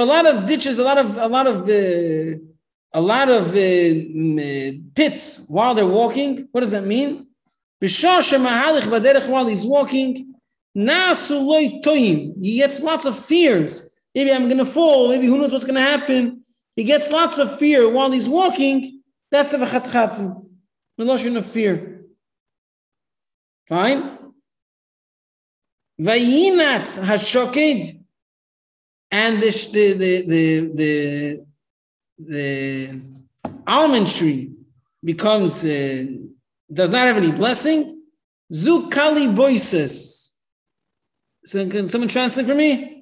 a 0.00 0.04
lot 0.04 0.26
of 0.26 0.46
ditches, 0.46 0.78
a 0.78 0.84
lot 0.84 0.98
of 0.98 1.16
a 1.16 1.28
lot 1.28 1.46
of 1.46 1.68
uh, 1.68 2.38
a 2.94 3.00
lot 3.00 3.28
of 3.28 3.54
uh, 3.54 4.72
pits 4.94 5.44
while 5.48 5.74
they're 5.74 5.86
walking. 5.86 6.48
What 6.52 6.62
does 6.62 6.72
that 6.72 6.84
mean? 6.84 7.26
While 7.80 9.46
he's 9.46 9.66
walking, 9.66 10.34
he 10.74 12.56
gets 12.56 12.82
lots 12.82 13.04
of 13.06 13.18
fears. 13.18 13.97
Maybe 14.18 14.32
I'm 14.32 14.48
going 14.48 14.58
to 14.58 14.66
fall. 14.66 15.10
Maybe 15.10 15.26
who 15.26 15.38
knows 15.38 15.52
what's 15.52 15.64
going 15.64 15.76
to 15.76 15.80
happen. 15.80 16.42
He 16.74 16.82
gets 16.82 17.12
lots 17.12 17.38
of 17.38 17.56
fear 17.56 17.88
while 17.88 18.10
he's 18.10 18.28
walking. 18.28 19.00
That's 19.30 19.50
the 19.50 19.58
v'chatchatim. 19.58 20.44
Meloshon 21.00 21.36
of 21.36 21.46
fear. 21.46 22.06
Fine. 23.68 24.18
Vayinatz 26.00 27.00
hashoked. 27.00 27.94
And 29.12 29.36
the, 29.40 29.50
the, 29.72 29.92
the, 29.92 30.26
the, 30.26 31.46
the, 32.18 32.26
the 32.26 33.02
almond 33.68 34.08
tree 34.08 34.50
becomes, 35.04 35.64
uh, 35.64 36.06
does 36.72 36.90
not 36.90 37.06
have 37.06 37.18
any 37.18 37.30
blessing. 37.30 38.02
Zukali 38.52 39.32
voices. 39.32 40.36
So 41.44 41.70
can 41.70 41.86
someone 41.86 42.08
translate 42.08 42.46
for 42.46 42.54
me? 42.56 42.97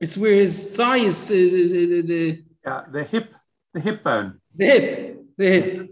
It's 0.00 0.16
where 0.16 0.34
his 0.34 0.74
thigh 0.76 0.98
is, 0.98 1.30
uh, 1.30 1.34
the, 1.34 2.00
the, 2.00 2.42
yeah, 2.64 2.82
the 2.90 3.04
hip, 3.04 3.34
the 3.74 3.80
hip 3.80 4.02
bone. 4.02 4.40
The 4.56 4.64
hip, 4.64 5.24
the 5.36 5.46
hip. 5.46 5.90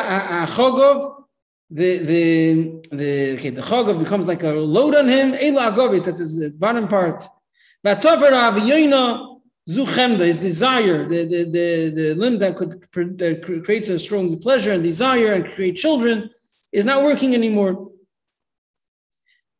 achogov, 0.00 1.24
the 1.68 1.98
the 1.98 2.96
the 2.96 3.34
okay, 3.34 3.50
the 3.50 3.60
chogov 3.60 3.98
becomes 3.98 4.26
like 4.26 4.42
a 4.42 4.52
load 4.52 4.94
on 4.94 5.06
him. 5.06 5.34
Ela 5.34 5.70
agovis, 5.72 6.06
that's 6.06 6.18
his 6.18 6.50
bottom 6.52 6.88
part. 6.88 7.24
Vatover 7.84 8.30
avyoina 8.30 9.38
zuchemda, 9.68 10.24
his 10.24 10.38
desire, 10.38 11.06
the 11.06 11.24
the 11.26 11.44
the, 11.44 11.92
the 11.94 12.14
limb 12.14 12.38
that 12.38 12.56
could 12.56 12.70
that 13.18 13.42
creates 13.64 13.90
a 13.90 13.98
strong 13.98 14.38
pleasure 14.38 14.72
and 14.72 14.82
desire 14.82 15.34
and 15.34 15.54
create 15.54 15.76
children, 15.76 16.30
is 16.72 16.86
not 16.86 17.02
working 17.02 17.34
anymore. 17.34 17.90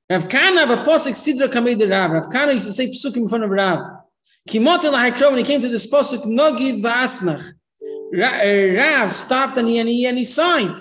Rav 0.08 0.28
Kana 0.28 0.62
a 0.62 0.84
posik 0.84 1.14
sidra 1.14 1.48
kamei 1.48 1.76
the 1.76 1.88
Rav. 1.88 2.10
Rav 2.12 2.30
Kana 2.30 2.52
used 2.52 2.66
to 2.66 2.72
say 2.72 2.86
psukim 2.86 3.22
in 3.22 3.28
front 3.28 3.44
of 3.44 3.50
Rav. 3.50 3.84
Kimotel 4.48 4.92
lahaykrov, 4.92 5.30
when 5.30 5.38
he 5.38 5.44
came 5.44 5.60
to 5.60 5.68
this 5.68 5.90
posik, 5.90 6.24
nogid 6.24 6.80
va'asnach. 6.80 7.52
Uh, 8.14 8.76
Rav 8.78 9.10
stopped 9.10 9.56
and 9.56 9.68
he, 9.68 9.78
and 9.78 9.88
he, 9.88 10.06
and 10.06 10.16
he 10.16 10.24
sighed. 10.24 10.76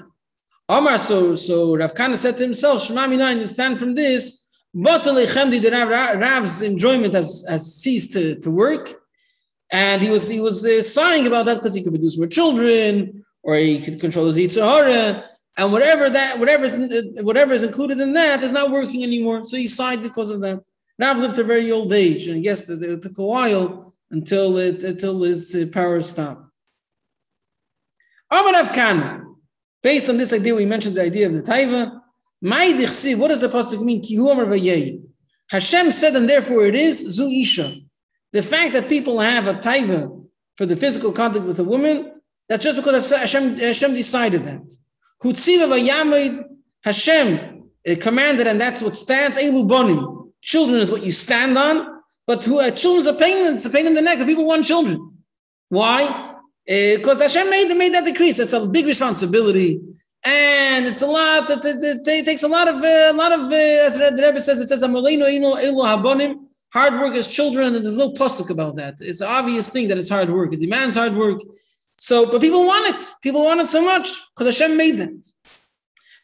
Omar, 0.69 0.99
so, 0.99 1.33
so 1.33 1.75
Rav 1.75 1.95
Kana 1.95 2.15
said 2.15 2.37
to 2.37 2.43
himself, 2.43 2.83
Shema 2.83 3.07
Mina, 3.07 3.23
I 3.23 3.31
understand 3.31 3.79
from 3.79 3.95
this, 3.95 4.45
the 4.73 5.69
Rav, 5.71 6.19
Rav's 6.19 6.61
enjoyment 6.61 7.13
has, 7.13 7.45
has 7.49 7.75
ceased 7.75 8.13
to, 8.13 8.39
to 8.41 8.51
work. 8.51 8.93
And 9.71 10.01
he 10.01 10.09
was 10.09 10.29
he 10.29 10.39
was 10.39 10.63
uh, 10.63 10.81
sighing 10.83 11.25
about 11.25 11.47
that 11.47 11.55
because 11.55 11.73
he 11.73 11.81
could 11.81 11.93
produce 11.93 12.17
more 12.17 12.27
children, 12.27 13.25
or 13.41 13.55
he 13.55 13.81
could 13.81 13.99
control 13.99 14.25
his 14.25 14.37
Yitzhahara 14.37 15.23
and 15.57 15.71
whatever 15.71 16.09
that 16.09 16.39
whatever 16.39 16.65
is 16.65 16.77
whatever 17.21 17.53
is 17.53 17.63
included 17.63 17.99
in 17.99 18.13
that 18.13 18.43
is 18.43 18.51
not 18.51 18.71
working 18.71 19.03
anymore. 19.03 19.43
So 19.43 19.57
he 19.57 19.67
sighed 19.67 20.03
because 20.03 20.29
of 20.29 20.41
that. 20.41 20.61
Rav 20.99 21.17
lived 21.17 21.35
to 21.35 21.41
a 21.41 21.45
very 21.45 21.71
old 21.71 21.91
age, 21.93 22.27
and 22.27 22.43
yes, 22.43 22.69
it, 22.69 23.01
took 23.01 23.17
a 23.17 23.23
while 23.23 23.93
until 24.11 24.57
it 24.57 24.83
until 24.83 25.21
his 25.21 25.55
uh, 25.55 25.65
power 25.71 26.01
stopped. 26.01 26.55
Amar 28.31 28.73
Khan, 28.73 29.35
based 29.83 30.09
on 30.09 30.17
this 30.17 30.33
idea, 30.33 30.55
we 30.55 30.65
mentioned 30.65 30.95
the 30.95 31.03
idea 31.03 31.27
of 31.27 31.33
the 31.33 31.41
taiva. 31.41 32.01
What 32.41 33.27
does 33.29 33.41
the 33.41 33.49
pasuk 33.49 33.81
mean? 33.81 35.09
Hashem 35.49 35.91
said, 35.91 36.15
and 36.15 36.29
therefore 36.29 36.63
it 36.63 36.75
is 36.75 36.99
zu 36.99 37.27
isha. 37.27 37.77
The 38.33 38.43
fact 38.43 38.73
that 38.73 38.89
people 38.89 39.19
have 39.19 39.47
a 39.47 39.53
taiva 39.53 40.25
for 40.57 40.65
the 40.65 40.75
physical 40.75 41.11
contact 41.11 41.45
with 41.45 41.59
a 41.59 41.63
woman, 41.63 42.21
that's 42.49 42.63
just 42.63 42.77
because 42.77 43.09
Hashem, 43.11 43.57
Hashem 43.57 43.93
decided 43.93 44.45
that. 44.45 44.75
Hashem 46.83 47.55
commanded, 48.01 48.47
and 48.47 48.59
that's 48.59 48.81
what 48.81 48.95
stands. 48.95 49.37
Elu 49.37 49.67
bonim. 49.67 50.31
Children 50.41 50.79
is 50.79 50.91
what 50.91 51.03
you 51.03 51.11
stand 51.11 51.57
on, 51.57 52.01
but 52.27 52.43
who 52.43 52.59
uh, 52.59 52.69
children's 52.71 53.07
a 53.07 53.13
pain. 53.13 53.53
It's 53.55 53.65
a 53.65 53.69
pain 53.69 53.87
in 53.87 53.93
the 53.93 54.01
neck. 54.01 54.19
If 54.19 54.27
people 54.27 54.45
want 54.45 54.65
children, 54.65 55.13
why? 55.69 56.35
Because 56.67 57.19
uh, 57.19 57.23
Hashem 57.23 57.49
made 57.49 57.75
made 57.75 57.93
that 57.93 58.05
decree. 58.05 58.31
So 58.33 58.43
it's 58.43 58.53
a 58.53 58.67
big 58.67 58.85
responsibility, 58.85 59.81
and 60.23 60.85
it's 60.85 61.01
a 61.01 61.07
lot. 61.07 61.47
That, 61.47 61.61
it 61.63 62.25
takes 62.25 62.43
a 62.43 62.47
lot 62.47 62.67
of 62.67 62.75
uh, 62.75 63.11
a 63.11 63.13
lot 63.13 63.31
of. 63.31 63.51
Uh, 63.51 63.87
as 63.87 63.97
the 63.97 64.23
Rebbe 64.23 64.39
says, 64.39 64.59
it 64.59 64.67
says. 64.67 64.83
Hard 66.73 66.93
work 66.95 67.15
as 67.15 67.27
children, 67.29 67.73
and 67.73 67.85
there's 67.85 67.97
no 67.97 68.11
pasuk 68.11 68.49
about 68.49 68.75
that. 68.75 68.95
It's 68.99 69.21
an 69.21 69.29
obvious 69.29 69.69
thing 69.69 69.87
that 69.87 69.97
it's 69.97 70.09
hard 70.09 70.29
work. 70.29 70.51
It 70.53 70.59
demands 70.59 70.95
hard 70.95 71.15
work. 71.15 71.39
So, 71.97 72.29
but 72.29 72.41
people 72.41 72.65
want 72.65 72.95
it. 72.95 73.13
People 73.21 73.43
want 73.43 73.61
it 73.61 73.67
so 73.67 73.83
much 73.83 74.09
because 74.35 74.57
Hashem 74.57 74.77
made 74.77 74.97
them. 74.97 75.21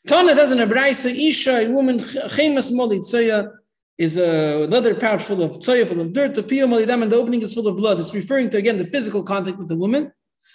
Tana 0.08 0.36
says 0.36 0.52
in 0.52 0.60
a 0.60 1.28
Isha, 1.28 1.68
a 1.68 1.72
woman, 1.72 2.00
Chemas 2.00 2.72
Moli 2.72 3.00
Tzoya, 3.00 3.52
is 3.98 4.18
a 4.18 4.66
leather 4.68 4.96
pouch 4.96 5.22
full 5.22 5.44
of 5.44 5.52
tzoya, 5.60 5.88
full 5.88 6.02
of 6.02 6.12
dirt. 6.12 6.34
The 6.34 6.42
piyam 6.42 6.70
malidam, 6.70 7.04
and 7.04 7.12
the 7.12 7.18
opening 7.18 7.42
is 7.44 7.54
full 7.54 7.68
of 7.68 7.78
blood. 7.78 8.00
It's 8.00 8.16
referring 8.16 8.50
to 8.50 8.58
again 8.58 8.80
the 8.80 8.86
physical 8.86 9.22
contact 9.22 9.60
with 9.60 9.70
the 9.70 9.78
woman, 9.78 10.12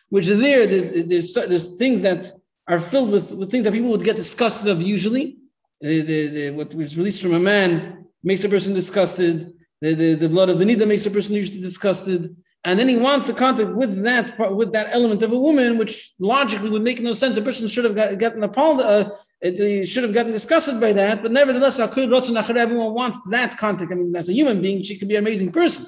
which 0.09 0.27
is 0.27 0.43
there. 0.43 0.67
There's, 0.67 1.05
there's, 1.05 1.35
there's 1.35 1.79
things 1.79 2.03
that 2.03 2.33
are 2.67 2.81
filled 2.81 3.13
with, 3.13 3.33
with 3.35 3.51
things 3.53 3.65
that 3.65 3.73
people 3.73 3.91
would 3.91 4.03
get 4.03 4.17
disgusted 4.17 4.69
of 4.69 4.83
usually. 4.83 5.37
The, 5.81 6.01
the, 6.01 6.27
the, 6.27 6.51
what 6.57 6.75
was 6.75 6.97
released 6.99 7.23
from 7.23 7.35
a 7.35 7.39
man 7.39 8.07
makes 8.25 8.43
a 8.43 8.49
person 8.49 8.75
disgusted. 8.75 9.53
The, 9.81 9.95
the, 9.95 10.15
the 10.15 10.29
blood 10.29 10.49
of 10.49 10.59
the 10.59 10.65
nida 10.65 10.89
makes 10.89 11.07
a 11.07 11.11
person 11.11 11.37
usually 11.37 11.61
disgusted 11.61 12.35
and 12.67 12.77
then 12.77 12.89
he 12.89 12.99
wants 12.99 13.29
the 13.29 13.33
contact 13.33 13.75
with 13.77 14.03
that 14.03 14.53
with 14.55 14.73
that 14.73 14.89
element 14.93 15.23
of 15.23 15.33
a 15.33 15.39
woman, 15.39 15.79
which 15.79 16.13
logically 16.19 16.69
would 16.69 16.83
make 16.83 17.01
no 17.01 17.13
sense. 17.13 17.37
A 17.37 17.43
person 17.43 17.69
should 17.69 17.85
have 17.85 17.95
got, 17.95 18.19
gotten 18.19 18.43
a, 18.43 18.49
uh, 18.49 19.09
it, 19.41 19.87
should 19.87 20.03
have 20.03 20.13
gotten 20.13 20.33
disgusted 20.33 20.81
by 20.81 20.93
that, 20.93 21.23
but 21.23 21.31
nevertheless, 21.31 21.79
everyone 21.79 22.95
wants 22.95 23.21
that 23.31 23.57
contact. 23.57 23.93
I 23.93 23.95
mean, 23.95 24.17
as 24.17 24.29
a 24.29 24.33
human 24.33 24.61
being, 24.61 24.83
she 24.83 24.99
could 24.99 25.07
be 25.07 25.15
an 25.15 25.23
amazing 25.23 25.53
person. 25.53 25.87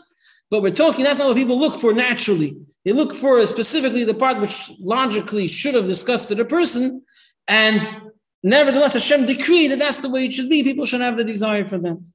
But 0.52 0.62
we're 0.62 0.70
talking, 0.70 1.04
that's 1.04 1.18
not 1.18 1.26
what 1.26 1.36
people 1.36 1.58
look 1.58 1.80
for 1.80 1.92
naturally. 1.92 2.56
They 2.84 2.92
look 2.92 3.12
for 3.12 3.44
specifically 3.46 4.04
the 4.04 4.14
part 4.14 4.40
which 4.40 4.70
logically 4.78 5.48
should 5.48 5.74
have 5.74 5.86
disgusted 5.86 6.38
a 6.38 6.44
person. 6.44 7.02
And 7.48 7.82
nevertheless, 8.44 8.94
Hashem 8.94 9.26
decreed 9.26 9.72
that 9.72 9.80
that's 9.80 9.98
the 9.98 10.10
way 10.10 10.26
it 10.26 10.32
should 10.32 10.48
be. 10.48 10.62
People 10.62 10.86
should 10.86 11.00
have 11.00 11.16
the 11.16 11.24
desire 11.24 11.66
for 11.66 11.78
that. 11.78 12.10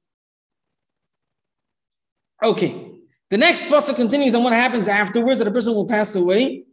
Okay. 2.42 2.93
The 3.30 3.38
next 3.38 3.66
pasuk 3.66 3.96
continues 3.96 4.34
on 4.34 4.42
what 4.44 4.52
happens 4.52 4.88
afterwards 4.88 5.38
that 5.38 5.48
a 5.48 5.50
person 5.50 5.74
will 5.74 5.86
pass 5.86 6.14
away. 6.14 6.64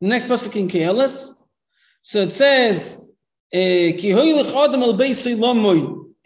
The 0.00 0.08
next 0.08 0.28
pasuk 0.28 0.56
in 0.56 0.68
Kehelis. 0.68 1.42
So 2.02 2.20
it 2.20 2.32
says, 2.32 3.12
eh, 3.52 3.92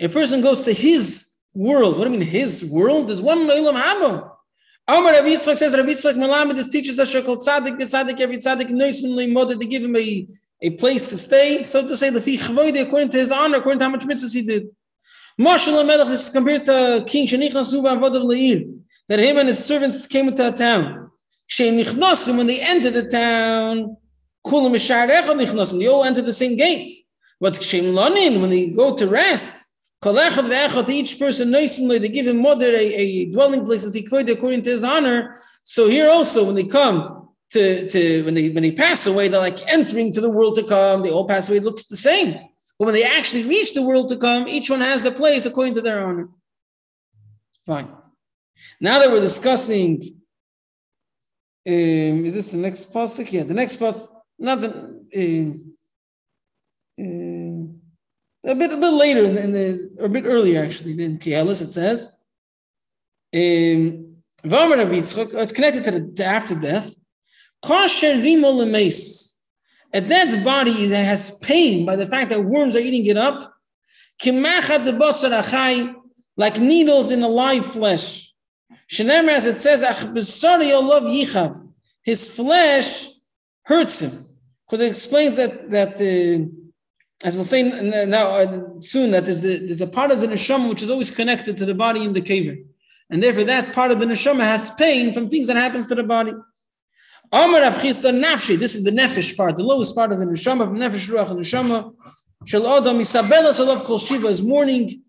a 0.00 0.08
person 0.08 0.40
goes 0.40 0.62
to 0.62 0.72
his 0.72 1.36
world. 1.54 1.98
What 1.98 2.04
do 2.06 2.12
you 2.12 2.18
mean 2.18 2.28
his 2.28 2.64
world? 2.64 3.08
There's 3.08 3.20
one 3.20 3.38
Olam 3.38 3.80
Haba. 3.80 4.30
Amar 4.88 5.12
Rabbi 5.12 5.28
Yitzchak 5.28 5.58
says, 5.58 5.76
Rabbi 5.76 5.90
Yitzchak 5.90 6.14
Malamed, 6.14 6.54
this 6.54 6.70
teaches 6.70 6.98
us 6.98 7.14
Shekol 7.14 7.36
Tzadik, 7.36 7.76
Tzadik, 7.78 8.20
every 8.20 8.38
Tzadik, 8.38 8.70
Noisim 8.70 9.14
Leimod, 9.14 9.58
they 9.58 9.66
give 9.66 9.82
him 9.82 9.94
a, 9.96 10.26
a 10.62 10.70
place 10.70 11.10
to 11.10 11.18
stay. 11.18 11.62
So 11.62 11.86
to 11.86 11.94
say, 11.94 12.08
the 12.08 12.20
Chavoide, 12.20 12.80
according 12.80 13.10
to 13.10 13.18
his 13.18 13.30
honor, 13.30 13.58
according 13.58 13.80
to 13.80 13.84
how 13.84 13.90
much 13.90 14.06
mitzvahs 14.06 14.32
he 14.32 14.46
did. 14.46 14.68
Mashal 15.38 15.84
HaMelech, 15.84 16.06
this 16.06 16.22
is 16.24 16.30
compared 16.30 16.64
to 16.66 17.04
King 17.06 17.26
Shenichas 17.26 17.72
Uva 17.72 17.96
Avodav 17.96 18.24
Leir, 18.24 18.64
that 19.08 19.18
him 19.18 19.38
and 19.38 19.48
his 19.48 19.64
servants 19.64 20.06
came 20.06 20.28
into 20.28 20.48
a 20.48 20.52
town. 20.52 21.10
When 21.56 22.46
they 22.46 22.60
entered 22.60 22.92
the 22.94 23.08
town, 23.10 23.96
they 24.44 25.88
all 25.88 26.04
entered 26.04 26.26
the 26.26 26.32
same 26.32 26.56
gate. 26.56 26.92
But 27.40 27.56
when 27.72 28.50
they 28.50 28.70
go 28.70 28.94
to 28.94 29.06
rest, 29.06 29.68
each 30.04 31.18
person 31.18 31.50
they 31.50 32.08
give 32.08 32.26
him 32.26 32.42
mother 32.42 32.66
a, 32.66 32.94
a 32.94 33.30
dwelling 33.30 33.64
place 33.64 33.84
that 33.84 33.94
he 33.94 34.02
could 34.02 34.30
according 34.30 34.62
to 34.62 34.70
his 34.70 34.84
honor. 34.84 35.36
So 35.64 35.88
here 35.88 36.08
also, 36.08 36.44
when 36.44 36.54
they 36.54 36.64
come 36.64 37.28
to, 37.50 37.88
to 37.88 38.22
when 38.24 38.34
they 38.34 38.50
when 38.50 38.62
they 38.62 38.72
pass 38.72 39.06
away, 39.06 39.28
they're 39.28 39.40
like 39.40 39.66
entering 39.70 40.12
to 40.12 40.20
the 40.20 40.30
world 40.30 40.54
to 40.56 40.64
come. 40.64 41.02
They 41.02 41.10
all 41.10 41.26
pass 41.26 41.48
away, 41.48 41.60
looks 41.60 41.84
the 41.84 41.96
same. 41.96 42.38
But 42.78 42.86
when 42.86 42.94
they 42.94 43.04
actually 43.04 43.44
reach 43.44 43.74
the 43.74 43.82
world 43.82 44.08
to 44.08 44.16
come, 44.16 44.46
each 44.46 44.70
one 44.70 44.80
has 44.80 45.02
the 45.02 45.10
place 45.10 45.46
according 45.46 45.74
to 45.74 45.80
their 45.80 46.06
honor. 46.06 46.28
Fine. 47.66 47.88
Now 48.80 48.98
that 48.98 49.10
we're 49.10 49.20
discussing, 49.20 50.02
um, 51.66 52.24
is 52.24 52.34
this 52.34 52.50
the 52.50 52.58
next 52.58 52.92
pasuk? 52.92 53.32
Yeah, 53.32 53.44
the 53.44 53.54
next 53.54 53.78
pasuk. 53.78 54.08
Not 54.38 54.60
the. 54.60 54.68
Uh, 55.16 55.68
uh, 57.00 57.68
a 58.50 58.54
bit 58.54 58.72
a 58.72 58.76
bit 58.76 58.92
later 58.92 59.24
in 59.24 59.34
the, 59.34 59.44
in 59.44 59.52
the 59.52 59.96
or 59.98 60.06
a 60.06 60.08
bit 60.08 60.24
earlier 60.24 60.62
actually 60.62 60.94
than 60.94 61.18
Kehelis, 61.18 61.60
it 61.60 61.70
says. 61.70 62.14
Um, 63.34 64.08
it's 64.44 65.52
connected 65.52 65.84
to, 65.84 65.90
the, 65.90 66.12
to 66.12 66.24
after 66.24 66.54
death. 66.54 66.94
A 69.94 70.00
dead 70.00 70.44
body 70.44 70.86
that 70.86 71.04
has 71.04 71.38
pain 71.38 71.84
by 71.84 71.96
the 71.96 72.06
fact 72.06 72.30
that 72.30 72.44
worms 72.44 72.76
are 72.76 72.80
eating 72.80 73.06
it 73.06 73.16
up, 73.16 73.52
like 76.36 76.58
needles 76.58 77.10
in 77.10 77.20
the 77.20 77.28
live 77.28 77.66
flesh. 77.66 78.27
As 78.90 79.46
it 79.46 79.58
says, 79.58 79.82
Ach 79.82 80.02
olav 80.04 81.02
yichav. 81.04 81.68
his 82.02 82.34
flesh 82.34 83.08
hurts 83.64 84.00
him. 84.00 84.24
Because 84.66 84.80
it 84.80 84.90
explains 84.90 85.36
that 85.36 85.70
that 85.70 85.98
the 85.98 86.50
as 87.24 87.36
I'll 87.36 87.44
say 87.44 87.62
now 88.06 88.26
uh, 88.28 88.78
soon, 88.78 89.10
that 89.10 89.24
there's, 89.24 89.42
the, 89.42 89.58
there's 89.58 89.80
a 89.80 89.88
part 89.88 90.12
of 90.12 90.20
the 90.20 90.28
neshama 90.28 90.68
which 90.68 90.82
is 90.82 90.90
always 90.90 91.10
connected 91.10 91.56
to 91.56 91.64
the 91.64 91.74
body 91.74 92.04
in 92.04 92.12
the 92.12 92.20
cave, 92.20 92.64
and 93.10 93.22
therefore 93.22 93.44
that 93.44 93.74
part 93.74 93.90
of 93.90 93.98
the 93.98 94.06
neshama 94.06 94.40
has 94.40 94.70
pain 94.70 95.12
from 95.12 95.28
things 95.28 95.48
that 95.48 95.56
happens 95.56 95.88
to 95.88 95.96
the 95.96 96.04
body. 96.04 96.32
Amar 97.32 97.60
Nafshi. 97.60 98.56
This 98.56 98.74
is 98.74 98.84
the 98.84 98.90
nefesh 98.90 99.36
part, 99.36 99.56
the 99.56 99.64
lowest 99.64 99.94
part 99.94 100.12
of 100.12 100.18
the 100.18 100.26
neshama, 100.26 100.68
nefesh 100.68 101.10
ruach 101.10 101.30
and 101.30 101.40
neshama. 101.40 101.92
Shel 102.46 102.66
Adam 102.66 103.00
Isabella 103.00 103.50
Salav 103.50 103.84
Kol 103.84 103.98
Shiva 103.98 104.28
is 104.28 104.40
mourning 104.40 105.02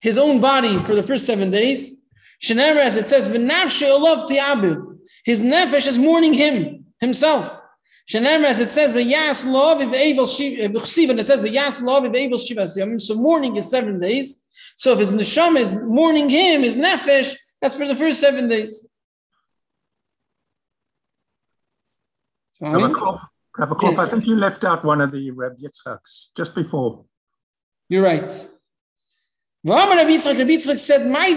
his 0.00 0.18
own 0.18 0.40
body 0.40 0.78
for 0.78 0.94
the 0.94 1.02
first 1.02 1.26
seven 1.26 1.50
days. 1.50 2.04
Shenemar, 2.42 2.84
as 2.84 2.96
it 2.96 3.06
says, 3.06 3.28
Olav 3.28 4.28
Tiabu. 4.28 4.98
His 5.24 5.42
nefesh 5.42 5.86
is 5.86 5.98
mourning 5.98 6.32
him 6.32 6.86
himself. 7.00 7.60
Shenem, 8.08 8.44
as 8.44 8.60
it 8.60 8.70
says, 8.70 8.94
"V'yas 8.94 9.44
if 9.80 9.92
able 9.92 10.26
shiva." 10.26 11.10
And 11.10 11.20
it 11.20 11.26
says, 11.26 11.42
"V'yas 11.42 12.14
able 12.14 12.38
shiva." 12.38 12.66
So 13.00 13.14
mourning 13.16 13.56
is 13.56 13.68
seven 13.68 13.98
days. 13.98 14.44
So 14.76 14.92
if 14.92 14.98
his 15.00 15.12
neshama 15.12 15.58
is 15.58 15.76
mourning 15.76 16.28
him, 16.28 16.62
his 16.62 16.76
nefesh, 16.76 17.34
that's 17.60 17.76
for 17.76 17.88
the 17.88 17.94
first 17.94 18.20
seven 18.20 18.48
days. 18.48 18.86
Fine. 22.60 22.94
yes. 23.82 23.98
I 23.98 24.06
think 24.06 24.26
you 24.26 24.36
left 24.36 24.64
out 24.64 24.84
one 24.84 25.00
of 25.00 25.10
the 25.10 25.30
Reb 25.30 25.58
Yitzchaks 25.58 26.28
just 26.36 26.54
before. 26.54 27.04
You're 27.88 28.04
right. 28.04 28.48
Rabbi 29.66 30.18
said, 30.58 31.10
"My 31.10 31.34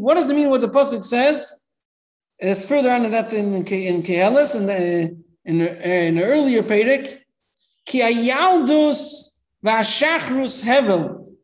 What 0.00 0.14
does 0.14 0.30
it 0.30 0.34
mean? 0.34 0.50
What 0.50 0.60
the 0.60 0.68
pasuk 0.68 1.02
says? 1.02 1.66
It's 2.38 2.64
further 2.64 2.90
on 2.90 3.04
in 3.04 3.10
that 3.10 3.32
in 3.32 3.54
in 3.54 4.02
Kehelis 4.02 4.54
the 4.66 5.16
in, 5.44 5.60
in 5.60 6.18
an 6.18 6.22
earlier 6.22 6.62
Perek, 6.62 7.18
ki 7.86 8.02
v'ashachrus 9.64 10.62
hevel. 10.62 11.34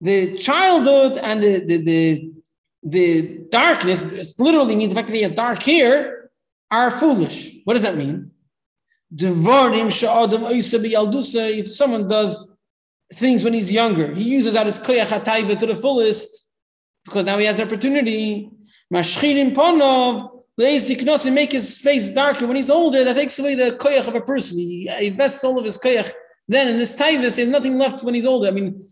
The 0.00 0.36
childhood 0.36 1.18
and 1.18 1.42
the, 1.42 1.64
the, 1.66 1.84
the, 1.84 2.32
the 2.82 3.38
darkness, 3.50 4.02
it 4.02 4.34
literally 4.38 4.76
means 4.76 4.94
the 4.94 4.96
fact 4.96 5.08
that 5.08 5.16
he 5.16 5.22
has 5.22 5.32
dark 5.32 5.62
hair, 5.62 6.30
are 6.70 6.90
foolish. 6.90 7.58
What 7.64 7.74
does 7.74 7.82
that 7.82 7.96
mean? 7.96 8.30
If 9.12 9.36
someone 11.68 12.08
does 12.08 12.49
things 13.14 13.44
when 13.44 13.52
he's 13.52 13.72
younger, 13.72 14.14
he 14.14 14.24
uses 14.24 14.56
out 14.56 14.66
his 14.66 14.78
koyach 14.78 15.58
to 15.58 15.66
the 15.66 15.74
fullest 15.74 16.48
because 17.04 17.24
now 17.24 17.38
he 17.38 17.46
has 17.46 17.58
the 17.58 17.64
opportunity. 17.64 18.50
Mashchirim 18.92 19.54
ponov 19.54 20.40
and 20.58 21.34
make 21.34 21.52
his 21.52 21.78
face 21.78 22.10
darker. 22.10 22.46
When 22.46 22.56
he's 22.56 22.70
older, 22.70 23.04
that 23.04 23.16
takes 23.16 23.38
away 23.38 23.54
the 23.54 23.76
koyach 23.76 24.08
of 24.08 24.14
a 24.14 24.20
person. 24.20 24.58
He 24.58 24.90
invests 25.00 25.42
all 25.42 25.58
of 25.58 25.64
his 25.64 25.78
koyach. 25.78 26.12
Then 26.48 26.68
in 26.68 26.78
his 26.78 26.94
taivas, 26.94 27.36
there's 27.36 27.48
nothing 27.48 27.78
left 27.78 28.02
when 28.02 28.14
he's 28.14 28.26
older. 28.26 28.48
I 28.48 28.50
mean, 28.50 28.86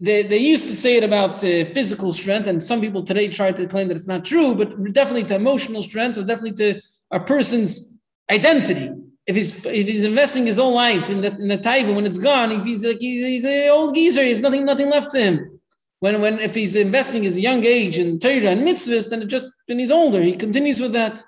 they, 0.00 0.22
they 0.22 0.38
used 0.38 0.64
to 0.64 0.74
say 0.74 0.96
it 0.96 1.04
about 1.04 1.44
uh, 1.44 1.64
physical 1.64 2.12
strength, 2.12 2.48
and 2.48 2.62
some 2.62 2.80
people 2.80 3.02
today 3.02 3.28
try 3.28 3.52
to 3.52 3.66
claim 3.66 3.88
that 3.88 3.94
it's 3.94 4.06
not 4.06 4.24
true, 4.24 4.54
but 4.54 4.92
definitely 4.92 5.24
to 5.24 5.36
emotional 5.36 5.82
strength, 5.82 6.18
or 6.18 6.24
definitely 6.24 6.72
to 6.72 6.82
a 7.12 7.20
person's 7.20 7.96
identity. 8.30 8.90
If 9.26 9.34
he's 9.34 9.66
if 9.66 9.86
he's 9.86 10.04
investing 10.04 10.46
his 10.46 10.58
whole 10.58 10.74
life 10.74 11.10
in 11.10 11.20
the 11.20 11.32
in 11.32 11.48
the 11.48 11.58
taiva, 11.58 11.94
when 11.94 12.06
it's 12.06 12.18
gone, 12.18 12.52
if 12.52 12.64
he's 12.64 12.84
like 12.84 12.98
he's, 12.98 13.24
he's 13.24 13.44
an 13.44 13.70
old 13.70 13.94
geezer, 13.94 14.22
he's 14.22 14.40
nothing 14.40 14.64
nothing 14.64 14.90
left 14.90 15.10
to 15.12 15.20
him. 15.20 15.60
When, 16.00 16.20
when 16.20 16.38
if 16.40 16.54
he's 16.54 16.76
investing 16.76 17.22
his 17.22 17.40
young 17.40 17.64
age 17.64 17.98
in 17.98 18.18
Torah 18.18 18.50
and 18.50 18.60
mitzvahs, 18.60 19.10
then 19.10 19.22
it 19.22 19.28
just 19.28 19.48
when 19.66 19.78
he's 19.78 19.90
older, 19.90 20.22
he 20.22 20.36
continues 20.36 20.78
with 20.78 20.92
that. 20.92 21.24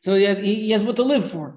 So 0.00 0.14
he 0.14 0.24
has, 0.24 0.42
he, 0.42 0.54
he 0.54 0.70
has 0.70 0.84
what 0.84 0.96
to 0.96 1.02
live 1.02 1.30
for. 1.30 1.56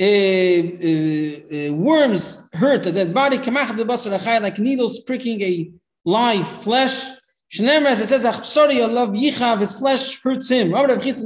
Uh, 0.00 0.04
uh, 0.04 1.74
worms 1.74 2.48
hurt 2.52 2.82
dead 2.82 3.14
body, 3.14 3.38
like 3.38 4.58
needles 4.58 4.98
pricking 5.00 5.40
a 5.40 5.70
live 6.04 6.46
flesh. 6.46 7.10
Shnemer, 7.52 7.92
it 7.92 7.96
says, 7.96 8.26
sorry, 8.46 8.82
I 8.82 8.86
love 8.86 9.10
Yichav, 9.10 9.60
his 9.60 9.72
flesh 9.72 10.20
hurts 10.22 10.48
him. 10.50 10.74
A 10.74 10.86
person's 10.88 11.24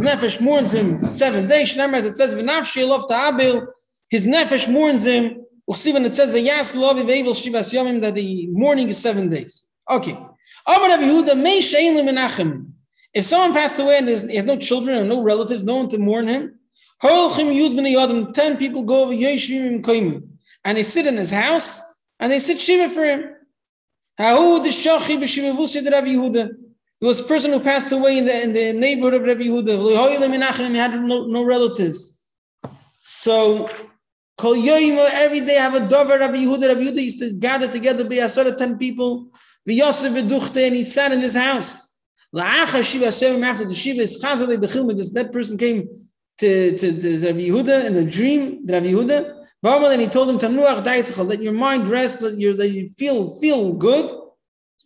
nefesh 0.00 0.40
mourns 0.40 0.72
him 0.72 1.02
seven 1.02 1.46
days. 1.46 1.74
Shnemer, 1.74 2.04
it 2.04 2.16
says, 2.16 2.34
love 2.34 3.08
ta'abil, 3.08 3.66
his 4.10 4.26
nefesh 4.26 4.68
mourns 4.70 5.04
him. 5.06 5.44
See 5.74 5.92
when 5.92 6.04
it 6.04 6.12
says 6.12 6.32
v'yas 6.32 6.74
lo 6.74 6.92
v'evil 6.92 7.34
shivas 7.34 7.72
yomim 7.72 8.00
that 8.02 8.14
the 8.14 8.46
mourning 8.48 8.88
is 8.88 8.98
seven 8.98 9.30
days. 9.30 9.66
Okay. 9.90 10.16
If 13.14 13.24
someone 13.24 13.52
passed 13.52 13.78
away 13.78 13.98
and 13.98 14.08
he 14.08 14.36
has 14.36 14.44
no 14.44 14.56
children 14.58 14.98
or 14.98 15.04
no 15.04 15.22
relatives, 15.22 15.64
no 15.64 15.76
one 15.76 15.88
to 15.88 15.98
mourn 15.98 16.28
him, 16.28 16.58
ten 17.00 18.56
people 18.58 18.82
go 18.84 19.04
over 19.04 19.12
and 19.12 20.76
they 20.76 20.82
sit 20.82 21.06
in 21.06 21.16
his 21.16 21.30
house 21.30 21.82
and 22.20 22.30
they 22.30 22.38
sit 22.38 22.60
shiva 22.60 22.88
for 22.92 23.04
him. 23.04 23.34
There 24.18 24.36
was 27.08 27.20
a 27.20 27.24
person 27.24 27.50
who 27.52 27.60
passed 27.60 27.90
away 27.92 28.18
in 28.18 28.24
the, 28.26 28.42
in 28.42 28.52
the 28.52 28.72
neighborhood 28.74 29.14
of 29.14 29.22
Rabbi 29.22 29.44
Yehuda. 29.44 30.70
He 30.70 30.76
had 30.76 31.00
no, 31.00 31.26
no 31.26 31.42
relatives. 31.44 32.20
So 32.98 33.68
every 34.38 35.40
day 35.40 35.54
have 35.54 35.74
a 35.74 35.88
dover 35.88 36.18
Rabbi 36.18 36.36
Yehuda. 36.36 36.68
Rabbi 36.68 36.82
Yehuda 36.82 37.02
used 37.02 37.20
to 37.20 37.32
gather 37.32 37.66
together 37.66 38.04
be 38.06 38.16
asara 38.16 38.56
ten 38.56 38.76
people. 38.78 39.30
V'yosef 39.68 40.14
v'duchte 40.14 40.66
and 40.66 40.76
he 40.76 40.84
sat 40.84 41.10
in 41.10 41.20
his 41.20 41.34
house. 41.34 41.98
After 42.38 42.78
the 42.78 43.74
shiva. 43.74 44.94
This 44.94 45.10
dead 45.10 45.32
person 45.32 45.58
came 45.58 45.88
to, 46.38 46.76
to, 46.76 47.00
to 47.00 47.26
Rabbi 47.26 47.40
Yehuda 47.40 47.84
in 47.86 47.94
the 47.94 48.04
dream, 48.04 48.64
Rabbi 48.66 48.86
Yehuda. 48.86 49.41
And 49.64 50.00
he 50.00 50.08
told 50.08 50.28
him, 50.28 50.56
let 50.56 51.42
your 51.42 51.52
mind 51.52 51.88
rest, 51.88 52.20
let, 52.22 52.38
your, 52.38 52.54
you 52.64 52.88
feel 52.88 53.28
feel 53.40 53.72
good. 53.74 54.18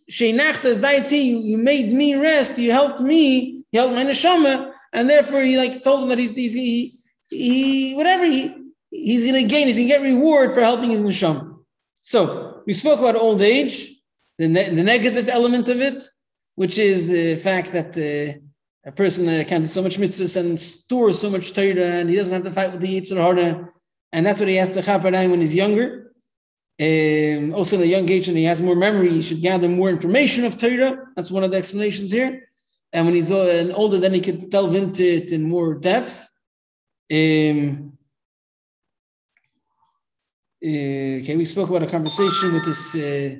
You, 0.07 0.27
you 0.29 1.57
made 1.57 1.91
me 1.91 2.15
rest, 2.15 2.57
you 2.57 2.71
helped 2.71 2.99
me, 3.01 3.65
you 3.71 3.79
helped 3.79 3.95
my 3.95 4.05
neshama, 4.05 4.71
and 4.93 5.09
therefore 5.09 5.41
he 5.41 5.57
like 5.57 5.83
told 5.83 6.03
him 6.03 6.09
that 6.09 6.19
he's, 6.19 6.35
he's 6.35 6.53
he, 6.53 6.91
he 7.29 7.95
whatever 7.95 8.25
he 8.25 8.53
he's 8.91 9.25
gonna 9.25 9.43
gain, 9.43 9.67
he's 9.67 9.77
gonna 9.77 9.87
get 9.87 10.01
reward 10.01 10.53
for 10.53 10.61
helping 10.61 10.91
his 10.91 11.03
neshama. 11.03 11.57
So 12.01 12.61
we 12.67 12.73
spoke 12.73 12.99
about 12.99 13.15
old 13.15 13.41
age, 13.41 13.99
the, 14.37 14.47
ne- 14.47 14.69
the 14.69 14.83
negative 14.83 15.27
element 15.27 15.69
of 15.69 15.81
it, 15.81 16.03
which 16.55 16.77
is 16.77 17.07
the 17.07 17.35
fact 17.37 17.71
that 17.73 17.97
uh, 17.97 18.39
a 18.87 18.91
person 18.91 19.27
uh, 19.27 19.43
can 19.45 19.61
do 19.61 19.67
so 19.67 19.81
much 19.81 19.97
mitzvahs 19.97 20.37
and 20.39 20.57
store 20.57 21.11
so 21.11 21.29
much 21.29 21.53
Torah, 21.53 21.83
and 21.83 22.09
he 22.09 22.15
doesn't 22.15 22.33
have 22.33 22.45
to 22.45 22.51
fight 22.51 22.71
with 22.71 22.81
the 22.81 23.01
Yetzer 23.01 23.17
Hara, 23.17 23.69
and 24.13 24.25
that's 24.25 24.39
what 24.39 24.49
he 24.49 24.55
has 24.55 24.69
to 24.69 24.81
chaparang 24.81 25.31
when 25.31 25.41
he's 25.41 25.55
younger. 25.55 26.13
Um, 26.79 27.53
also, 27.55 27.75
in 27.75 27.81
a 27.81 27.85
young 27.85 28.07
age, 28.09 28.27
and 28.27 28.37
he 28.37 28.43
has 28.43 28.61
more 28.61 28.75
memory, 28.75 29.09
he 29.09 29.21
should 29.21 29.41
gather 29.41 29.67
more 29.67 29.89
information 29.89 30.45
of 30.45 30.57
Torah. 30.57 31.07
That's 31.15 31.31
one 31.31 31.43
of 31.43 31.51
the 31.51 31.57
explanations 31.57 32.11
here. 32.11 32.49
And 32.93 33.05
when 33.05 33.15
he's 33.15 33.31
uh, 33.31 33.73
older, 33.75 33.99
then 33.99 34.13
he 34.13 34.21
could 34.21 34.49
delve 34.49 34.75
into 34.75 35.03
it 35.03 35.31
in 35.31 35.49
more 35.49 35.73
depth. 35.73 36.29
Um, 37.11 37.97
uh, 40.63 41.21
okay, 41.21 41.35
we 41.35 41.45
spoke 41.45 41.69
about 41.69 41.83
a 41.83 41.87
conversation 41.87 42.53
with 42.53 42.65
this 42.65 42.95
uh, 42.95 43.35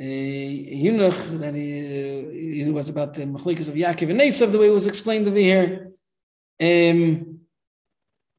Yunuch 0.00 1.38
that 1.40 1.54
he, 1.54 2.64
uh, 2.66 2.72
was 2.72 2.88
about 2.88 3.14
the 3.14 3.24
machlikas 3.24 3.68
of 3.68 3.74
Yaakov 3.74 4.10
and 4.10 4.20
Esav, 4.20 4.52
the 4.52 4.58
way 4.58 4.68
it 4.68 4.74
was 4.74 4.86
explained 4.86 5.28
over 5.28 5.36
here. 5.36 5.92
Um, 6.60 7.40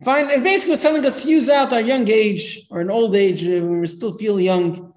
fine, 0.03 0.29
it 0.29 0.43
basically 0.43 0.71
was 0.71 0.81
telling 0.81 1.05
us 1.05 1.23
to 1.23 1.29
use 1.29 1.49
out 1.49 1.73
our 1.73 1.81
young 1.81 2.07
age 2.09 2.65
or 2.69 2.81
an 2.81 2.89
old 2.89 3.15
age 3.15 3.43
uh, 3.43 3.65
when 3.65 3.79
we 3.79 3.87
still 3.87 4.13
feel 4.13 4.39
young 4.39 4.93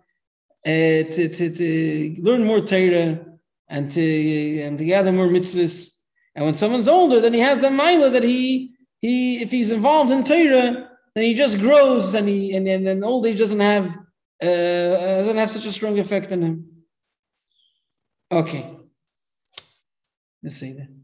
uh, 0.67 1.03
to, 1.15 1.29
to, 1.29 1.51
to 1.51 2.23
learn 2.23 2.45
more 2.45 2.61
Torah 2.61 3.25
and 3.69 3.91
to 3.91 4.61
and 4.63 4.79
to 4.79 4.85
gather 4.85 5.13
more 5.13 5.29
mitzvahs. 5.29 5.93
And 6.35 6.45
when 6.45 6.55
someone's 6.55 6.89
older, 6.89 7.21
then 7.21 7.33
he 7.33 7.41
has 7.41 7.61
the 7.61 7.71
mila 7.71 8.11
that 8.11 8.23
he 8.23 8.75
he 9.01 9.43
if 9.43 9.51
he's 9.51 9.71
involved 9.71 10.11
in 10.11 10.25
Torah, 10.25 10.91
then 11.15 11.25
he 11.25 11.35
just 11.35 11.59
grows 11.59 12.15
and 12.15 12.29
he 12.29 12.55
and, 12.57 12.69
and, 12.69 12.87
and 12.87 13.05
old 13.05 13.27
age 13.27 13.39
doesn't 13.39 13.61
have 13.61 13.97
uh, 14.43 15.17
doesn't 15.19 15.37
have 15.37 15.51
such 15.51 15.67
a 15.67 15.73
strong 15.73 15.99
effect 15.99 16.33
on 16.33 16.43
him. 16.43 16.69
Okay. 18.31 18.77
Let's 20.43 20.57
see 20.57 20.75
that. 20.75 20.96